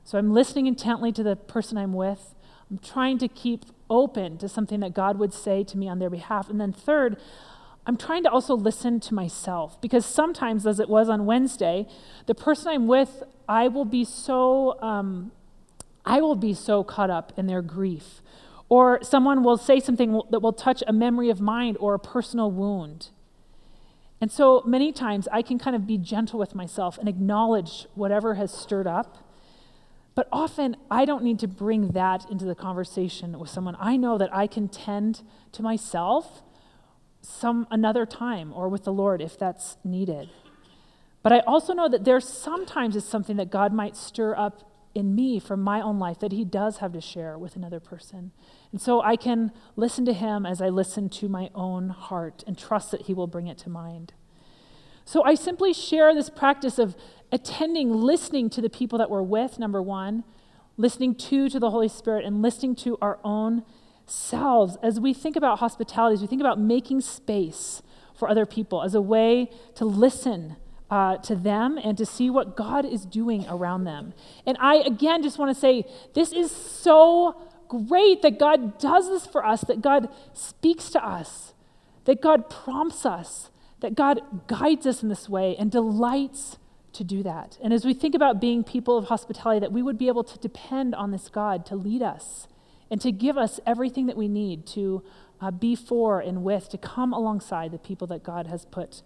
So 0.04 0.18
I'm 0.18 0.34
listening 0.34 0.68
intently 0.68 1.12
to 1.14 1.24
the 1.24 1.36
person 1.36 1.78
I'm 1.78 1.94
with. 1.94 2.36
I'm 2.70 2.78
trying 2.78 3.18
to 3.20 3.28
keep 3.28 3.66
open 3.90 4.38
to 4.40 4.50
something 4.50 4.80
that 4.82 4.94
God 4.94 5.18
would 5.20 5.34
say 5.34 5.64
to 5.64 5.78
me 5.78 5.88
on 5.88 6.00
their 6.00 6.10
behalf. 6.10 6.50
And 6.50 6.60
then, 6.60 6.74
third, 6.74 7.18
I'm 7.86 7.98
trying 7.98 8.24
to 8.24 8.32
also 8.32 8.56
listen 8.56 9.00
to 9.02 9.14
myself 9.14 9.80
because 9.82 10.06
sometimes, 10.06 10.66
as 10.66 10.80
it 10.80 10.90
was 10.90 11.10
on 11.10 11.26
Wednesday, 11.26 11.88
the 12.26 12.36
person 12.36 12.70
I'm 12.70 12.88
with, 12.88 13.24
I 13.48 13.68
will 13.68 13.86
be 13.86 14.06
so, 14.06 14.82
um, 14.82 15.32
I 16.06 16.22
will 16.22 16.36
be 16.36 16.54
so 16.54 16.84
caught 16.84 17.10
up 17.10 17.34
in 17.38 17.48
their 17.48 17.62
grief. 17.62 18.22
Or 18.70 19.00
someone 19.04 19.44
will 19.44 19.58
say 19.58 19.80
something 19.80 20.20
that 20.32 20.40
will 20.42 20.54
touch 20.54 20.84
a 20.88 20.94
memory 20.94 21.30
of 21.30 21.40
mine 21.40 21.76
or 21.80 21.94
a 21.94 22.00
personal 22.00 22.50
wound. 22.50 23.10
And 24.20 24.32
so 24.32 24.64
many 24.66 24.92
times 24.92 25.28
I 25.32 25.42
can 25.42 25.60
kind 25.60 25.76
of 25.76 25.86
be 25.86 25.98
gentle 25.98 26.40
with 26.40 26.56
myself 26.56 26.98
and 26.98 27.10
acknowledge 27.10 27.88
whatever 27.94 28.36
has 28.36 28.54
stirred 28.54 28.88
up 28.88 29.18
but 30.16 30.28
often 30.32 30.76
I 30.92 31.06
don't 31.06 31.24
need 31.24 31.40
to 31.40 31.48
bring 31.48 31.90
that 31.90 32.30
into 32.30 32.46
the 32.46 32.56
conversation 32.56 33.40
with 33.40 33.50
someone. 33.50 33.76
I 33.80 33.98
know 33.98 34.18
that 34.18 34.34
I 34.34 34.48
can 34.48 34.68
tend 34.68 35.24
to 35.54 35.64
myself 35.64 36.44
some 37.22 37.68
another 37.72 38.06
time 38.06 38.54
or 38.54 38.70
with 38.70 38.84
the 38.84 38.94
Lord 38.94 39.22
if 39.22 39.38
that's 39.40 39.78
needed. 39.84 40.30
But 41.24 41.32
I 41.32 41.40
also 41.40 41.74
know 41.74 41.88
that 41.88 42.04
there 42.04 42.20
sometimes 42.20 42.96
is 42.96 43.06
something 43.06 43.38
that 43.38 43.50
God 43.50 43.74
might 43.74 43.96
stir 43.96 44.36
up 44.36 44.70
in 44.94 45.16
me 45.16 45.40
from 45.40 45.62
my 45.62 45.82
own 45.82 45.98
life 45.98 46.20
that 46.20 46.32
he 46.32 46.44
does 46.44 46.78
have 46.78 46.94
to 46.94 47.02
share 47.02 47.38
with 47.38 47.56
another 47.56 47.80
person. 47.80 48.32
And 48.72 48.80
so 48.80 49.02
I 49.02 49.16
can 49.16 49.52
listen 49.76 50.06
to 50.06 50.14
him 50.14 50.46
as 50.46 50.62
I 50.62 50.70
listen 50.70 51.10
to 51.10 51.30
my 51.30 51.50
own 51.56 51.90
heart 51.90 52.44
and 52.46 52.58
trust 52.58 52.92
that 52.92 53.04
he 53.04 53.14
will 53.14 53.26
bring 53.26 53.48
it 53.48 53.58
to 53.60 53.70
mind. 53.70 54.14
So 55.06 55.24
I 55.24 55.36
simply 55.36 55.74
share 55.74 56.14
this 56.14 56.30
practice 56.30 56.78
of 56.78 56.96
attending, 57.34 57.92
listening 57.92 58.50
to 58.52 58.62
the 58.62 58.70
people 58.70 58.98
that 59.00 59.10
we're 59.10 59.24
with, 59.24 59.58
number 59.58 59.82
one, 59.82 60.24
listening 60.78 61.16
to 61.16 61.50
to 61.50 61.60
the 61.60 61.72
Holy 61.72 61.90
Spirit, 61.90 62.24
and 62.24 62.42
listening 62.42 62.76
to 62.76 62.98
our 63.02 63.20
own 63.24 63.64
selves 64.06 64.78
as 64.84 65.00
we 65.00 65.14
think 65.14 65.36
about 65.36 65.60
hospitality, 65.60 66.14
as 66.14 66.22
we 66.22 66.28
think 66.28 66.42
about 66.42 66.60
making 66.60 67.02
space 67.02 67.82
for 68.18 68.30
other 68.30 68.46
people 68.46 68.84
as 68.84 68.94
a 68.94 69.02
way 69.02 69.50
to 69.76 69.84
listen 69.84 70.56
uh, 70.92 71.18
to 71.18 71.36
them 71.36 71.80
and 71.84 71.98
to 71.98 72.06
see 72.06 72.30
what 72.30 72.56
God 72.56 72.86
is 72.86 73.04
doing 73.06 73.46
around 73.50 73.86
them. 73.86 74.14
And 74.46 74.56
I, 74.60 74.76
again, 74.76 75.24
just 75.24 75.40
want 75.40 75.54
to 75.54 75.60
say 75.60 75.86
this 76.14 76.32
is 76.32 76.52
so 76.52 77.42
great 77.68 78.22
that 78.22 78.38
God 78.38 78.78
does 78.78 79.10
this 79.10 79.26
for 79.26 79.44
us, 79.44 79.62
that 79.62 79.82
God 79.82 80.08
speaks 80.34 80.92
to 80.92 81.04
us, 81.04 81.54
that 82.06 82.22
God 82.22 82.48
prompts 82.48 83.08
us, 83.08 83.50
that 83.80 83.96
God 83.96 84.22
guides 84.46 84.86
us 84.86 85.02
in 85.02 85.10
this 85.10 85.28
way 85.28 85.56
and 85.58 85.72
delights 85.72 86.58
to 86.94 87.04
do 87.04 87.24
that. 87.24 87.58
And 87.64 87.74
as 87.74 87.86
we 87.86 87.94
think 87.94 88.16
about 88.16 88.40
being 88.40 88.64
people 88.64 88.98
of 88.98 89.06
hospitality, 89.06 89.60
that 89.60 89.72
we 89.72 89.82
would 89.82 89.98
be 89.98 90.08
able 90.08 90.24
to 90.24 90.38
depend 90.40 90.96
on 90.96 91.12
this 91.12 91.30
God 91.30 91.66
to 91.68 91.76
lead 91.76 92.02
us 92.02 92.48
and 92.90 93.02
to 93.02 93.12
give 93.12 93.38
us 93.38 93.60
everything 93.66 94.06
that 94.06 94.18
we 94.18 94.28
need 94.28 94.66
to 94.68 95.04
uh, 95.42 95.52
be 95.52 95.76
for 95.76 96.20
and 96.20 96.44
with, 96.44 96.70
to 96.70 96.78
come 96.78 97.14
alongside 97.14 97.72
the 97.72 97.78
people 97.78 98.08
that 98.08 98.24
God 98.24 98.48
has 98.48 98.66
put 98.66 99.02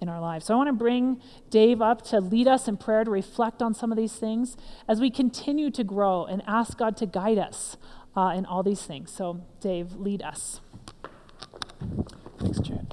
in 0.00 0.08
our 0.08 0.20
lives. 0.20 0.46
So 0.46 0.54
I 0.54 0.56
want 0.56 0.68
to 0.68 0.72
bring 0.72 1.20
Dave 1.50 1.82
up 1.82 2.02
to 2.06 2.20
lead 2.20 2.48
us 2.48 2.68
in 2.68 2.76
prayer, 2.76 3.04
to 3.04 3.10
reflect 3.10 3.60
on 3.60 3.74
some 3.74 3.90
of 3.90 3.98
these 3.98 4.14
things 4.14 4.56
as 4.88 5.00
we 5.00 5.10
continue 5.10 5.70
to 5.70 5.84
grow 5.84 6.24
and 6.24 6.42
ask 6.46 6.78
God 6.78 6.96
to 6.98 7.06
guide 7.06 7.38
us 7.38 7.76
uh, 8.16 8.32
in 8.36 8.46
all 8.46 8.62
these 8.62 8.82
things. 8.82 9.12
So, 9.12 9.42
Dave, 9.60 9.94
lead 9.94 10.22
us. 10.22 10.60
Thanks, 12.38 12.60
Jan. 12.60 12.86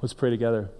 Let's 0.00 0.14
pray 0.14 0.30
together. 0.30 0.70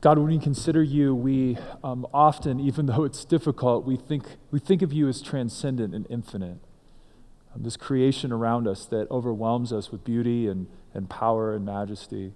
God, 0.00 0.18
when 0.18 0.28
we 0.28 0.38
consider 0.38 0.82
you, 0.82 1.14
we 1.14 1.56
um, 1.82 2.06
often, 2.12 2.60
even 2.60 2.86
though 2.86 3.04
it's 3.04 3.24
difficult, 3.24 3.84
we 3.84 3.96
think, 3.96 4.24
we 4.50 4.58
think 4.58 4.82
of 4.82 4.92
you 4.92 5.08
as 5.08 5.22
transcendent 5.22 5.94
and 5.94 6.06
infinite. 6.10 6.58
this 7.56 7.76
creation 7.76 8.30
around 8.30 8.68
us 8.68 8.84
that 8.86 9.10
overwhelms 9.10 9.72
us 9.72 9.90
with 9.90 10.04
beauty 10.04 10.46
and, 10.46 10.66
and 10.92 11.08
power 11.08 11.54
and 11.54 11.64
majesty. 11.64 12.34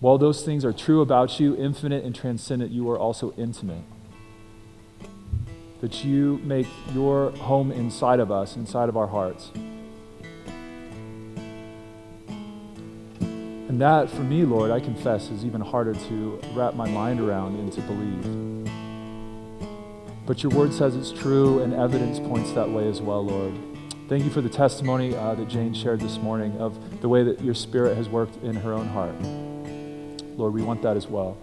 While 0.00 0.18
those 0.18 0.44
things 0.44 0.66
are 0.66 0.72
true 0.72 1.00
about 1.00 1.40
you, 1.40 1.56
infinite 1.56 2.04
and 2.04 2.14
transcendent, 2.14 2.70
you 2.70 2.90
are 2.90 2.98
also 2.98 3.32
intimate. 3.38 3.84
That 5.80 6.04
you 6.04 6.40
make 6.44 6.66
your 6.92 7.30
home 7.30 7.72
inside 7.72 8.20
of 8.20 8.30
us, 8.30 8.56
inside 8.56 8.90
of 8.90 8.98
our 8.98 9.06
hearts. 9.06 9.50
And 13.74 13.80
that, 13.80 14.08
for 14.08 14.22
me, 14.22 14.44
Lord, 14.44 14.70
I 14.70 14.78
confess, 14.78 15.30
is 15.30 15.44
even 15.44 15.60
harder 15.60 15.94
to 15.94 16.40
wrap 16.54 16.74
my 16.74 16.88
mind 16.88 17.18
around 17.18 17.58
and 17.58 17.72
to 17.72 17.80
believe. 17.80 18.70
But 20.26 20.44
your 20.44 20.50
word 20.50 20.72
says 20.72 20.94
it's 20.94 21.10
true, 21.10 21.60
and 21.60 21.74
evidence 21.74 22.20
points 22.20 22.52
that 22.52 22.70
way 22.70 22.88
as 22.88 23.02
well, 23.02 23.26
Lord. 23.26 23.52
Thank 24.08 24.22
you 24.22 24.30
for 24.30 24.42
the 24.42 24.48
testimony 24.48 25.16
uh, 25.16 25.34
that 25.34 25.48
Jane 25.48 25.74
shared 25.74 25.98
this 25.98 26.18
morning 26.18 26.56
of 26.58 27.00
the 27.00 27.08
way 27.08 27.24
that 27.24 27.40
your 27.40 27.54
spirit 27.54 27.96
has 27.96 28.08
worked 28.08 28.40
in 28.44 28.54
her 28.54 28.72
own 28.72 28.86
heart. 28.86 29.20
Lord, 30.38 30.54
we 30.54 30.62
want 30.62 30.80
that 30.82 30.96
as 30.96 31.08
well. 31.08 31.36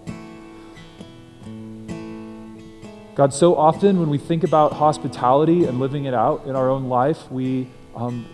God, 3.14 3.34
so 3.34 3.58
often 3.58 4.00
when 4.00 4.10
we 4.10 4.18
think 4.18 4.46
about 4.46 4.72
hospitality 4.72 5.66
and 5.66 5.82
living 5.82 6.06
it 6.06 6.14
out 6.14 6.46
in 6.46 6.56
our 6.56 6.70
own 6.70 6.88
life, 6.88 7.30
we 7.30 7.68
um, 7.94 8.26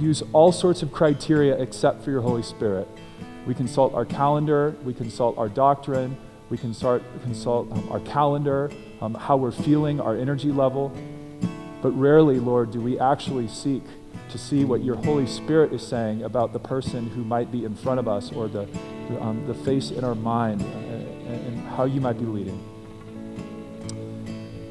use 0.00 0.24
all 0.32 0.50
sorts 0.50 0.82
of 0.82 0.90
criteria 0.90 1.56
except 1.56 2.02
for 2.02 2.10
your 2.10 2.20
Holy 2.20 2.42
Spirit. 2.42 2.88
We 3.46 3.54
consult 3.54 3.94
our 3.94 4.04
calendar, 4.04 4.74
we 4.84 4.94
consult 4.94 5.36
our 5.38 5.48
doctrine, 5.48 6.16
we 6.50 6.58
consult, 6.58 7.02
consult 7.22 7.70
um, 7.72 7.90
our 7.90 8.00
calendar, 8.00 8.70
um, 9.00 9.14
how 9.14 9.36
we're 9.36 9.50
feeling, 9.50 10.00
our 10.00 10.16
energy 10.16 10.50
level. 10.52 10.92
But 11.82 11.90
rarely, 11.90 12.40
Lord, 12.40 12.70
do 12.70 12.80
we 12.80 12.98
actually 12.98 13.48
seek 13.48 13.82
to 14.30 14.38
see 14.38 14.64
what 14.64 14.82
your 14.82 14.96
Holy 14.96 15.26
Spirit 15.26 15.72
is 15.72 15.86
saying 15.86 16.22
about 16.22 16.52
the 16.52 16.58
person 16.58 17.08
who 17.08 17.22
might 17.24 17.52
be 17.52 17.64
in 17.64 17.74
front 17.74 18.00
of 18.00 18.08
us 18.08 18.32
or 18.32 18.48
the, 18.48 18.62
um, 19.20 19.44
the 19.46 19.54
face 19.54 19.90
in 19.90 20.04
our 20.04 20.14
mind 20.14 20.62
uh, 20.62 20.64
and, 20.64 21.46
and 21.46 21.68
how 21.68 21.84
you 21.84 22.00
might 22.00 22.18
be 22.18 22.24
leading. 22.24 22.58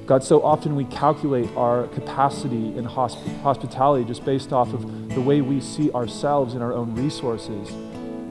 God, 0.06 0.24
so 0.24 0.44
often 0.44 0.76
we 0.76 0.84
calculate 0.86 1.50
our 1.56 1.88
capacity 1.88 2.76
in 2.78 2.86
hosp- 2.86 3.42
hospitality 3.42 4.04
just 4.04 4.26
based 4.26 4.52
off 4.52 4.74
of 4.74 5.14
the 5.14 5.22
way 5.22 5.42
we 5.42 5.62
see 5.62 5.92
ourselves 5.92 6.56
and 6.56 6.64
our 6.64 6.74
own 6.74 6.94
resources. 6.96 7.72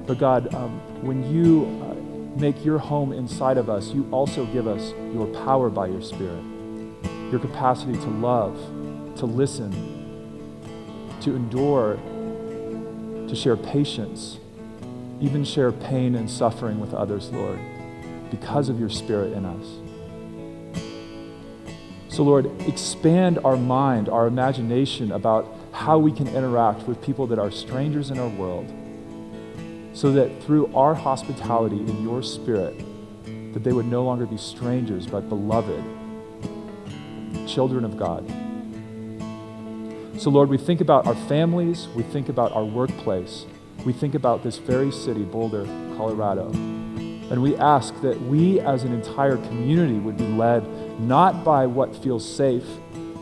But 0.07 0.19
God, 0.19 0.53
um, 0.55 0.81
when 1.03 1.33
you 1.33 1.65
uh, 1.83 2.41
make 2.41 2.65
your 2.65 2.79
home 2.79 3.13
inside 3.13 3.57
of 3.57 3.71
us, 3.71 3.89
you 3.89 4.09
also 4.11 4.47
give 4.47 4.67
us 4.67 4.93
your 5.13 5.27
power 5.45 5.71
by 5.71 5.87
your 5.87 6.03
Spirit, 6.03 6.43
your 7.31 7.39
capacity 7.39 7.93
to 7.93 8.09
love, 8.09 8.57
to 9.17 9.27
listen, 9.27 9.71
to 11.21 11.37
endure, 11.37 11.97
to 13.29 13.35
share 13.37 13.57
patience, 13.57 14.39
even 15.21 15.45
share 15.45 15.71
pain 15.71 16.17
and 16.17 16.29
suffering 16.29 16.81
with 16.81 16.93
others, 16.95 17.31
Lord, 17.31 17.61
because 18.31 18.69
of 18.69 18.81
your 18.81 18.91
Spirit 18.91 19.33
in 19.35 19.45
us. 19.45 19.67
So, 22.09 22.25
Lord, 22.25 22.51
expand 22.63 23.39
our 23.45 23.57
mind, 23.57 24.09
our 24.09 24.27
imagination 24.27 25.13
about 25.13 25.47
how 25.71 25.99
we 25.99 26.13
can 26.13 26.27
interact 26.29 26.89
with 26.89 27.01
people 27.01 27.27
that 27.29 27.39
are 27.39 27.51
strangers 27.51 28.11
in 28.11 28.19
our 28.19 28.29
world 28.29 28.71
so 29.93 30.13
that 30.13 30.43
through 30.43 30.73
our 30.75 30.95
hospitality 30.95 31.79
in 31.79 32.03
your 32.03 32.23
spirit, 32.23 32.79
that 33.53 33.63
they 33.63 33.73
would 33.73 33.87
no 33.87 34.03
longer 34.03 34.27
be 34.27 34.37
strangers, 34.37 35.07
but 35.07 35.29
beloved 35.29 35.83
children 37.47 37.85
of 37.85 37.97
God. 37.97 38.27
So, 40.21 40.31
Lord, 40.31 40.49
we 40.49 40.59
think 40.59 40.81
about 40.81 41.07
our 41.07 41.15
families, 41.15 41.89
we 41.95 42.03
think 42.03 42.29
about 42.29 42.53
our 42.53 42.65
workplace, 42.65 43.45
we 43.85 43.93
think 43.93 44.15
about 44.15 44.43
this 44.43 44.59
very 44.59 44.93
city, 44.93 45.25
Boulder, 45.25 45.65
Colorado. 45.97 46.51
And 46.51 47.43
we 47.43 47.57
ask 47.57 47.99
that 48.03 48.21
we 48.23 48.61
as 48.61 48.85
an 48.85 48.93
entire 48.93 49.37
community 49.37 49.99
would 49.99 50.17
be 50.17 50.27
led 50.27 50.65
not 51.01 51.45
by 51.45 51.67
what 51.67 51.97
feels 51.97 52.29
safe, 52.29 52.67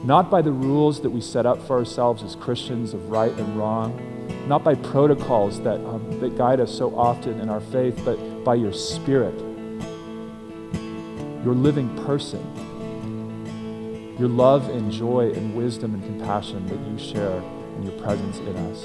not 0.05 0.31
by 0.31 0.43
the 0.43 0.53
rules 0.53 1.01
that 1.03 1.11
we 1.11 1.21
set 1.21 1.47
up 1.47 1.65
for 1.67 1.79
ourselves 1.79 2.23
as 2.23 2.35
Christians 2.37 2.93
of 2.93 3.11
right 3.11 3.33
and 3.33 3.57
wrong, 3.57 3.99
not 4.47 4.65
by 4.65 4.75
protocols 4.75 5.61
that, 5.63 5.77
um, 5.87 6.19
that 6.21 6.37
guide 6.37 6.61
us 6.61 6.77
so 6.77 6.95
often 6.97 7.41
in 7.41 7.49
our 7.49 7.61
faith, 7.61 8.01
but 8.05 8.17
by 8.43 8.55
your 8.57 8.73
Spirit, 8.73 9.39
your 11.45 11.55
living 11.55 11.89
person, 12.05 12.41
your 14.19 14.29
love 14.29 14.69
and 14.69 14.91
joy 14.91 15.31
and 15.33 15.55
wisdom 15.55 15.95
and 15.95 16.03
compassion 16.05 16.67
that 16.67 16.79
you 16.91 16.99
share 16.99 17.39
and 17.39 17.85
your 17.85 17.97
presence 18.01 18.39
in 18.39 18.57
us. 18.57 18.85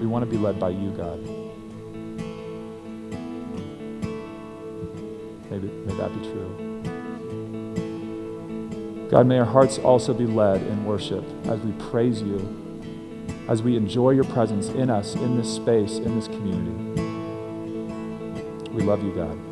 We 0.00 0.06
want 0.06 0.24
to 0.24 0.30
be 0.30 0.38
led 0.38 0.60
by 0.60 0.70
you, 0.70 0.90
God. 0.92 1.18
Maybe, 5.50 5.68
may 5.68 5.94
that 5.96 6.14
be 6.14 6.20
true. 6.28 6.68
God, 9.10 9.26
may 9.26 9.38
our 9.38 9.44
hearts 9.44 9.78
also 9.78 10.14
be 10.14 10.26
led 10.26 10.62
in 10.62 10.84
worship 10.84 11.24
as 11.46 11.58
we 11.60 11.72
praise 11.90 12.22
you 12.22 12.67
as 13.48 13.62
we 13.62 13.76
enjoy 13.76 14.10
your 14.10 14.24
presence 14.24 14.68
in 14.68 14.90
us, 14.90 15.14
in 15.14 15.36
this 15.36 15.52
space, 15.52 15.96
in 15.96 16.14
this 16.14 16.28
community. 16.28 17.02
We 18.70 18.82
love 18.82 19.02
you, 19.02 19.12
God. 19.14 19.47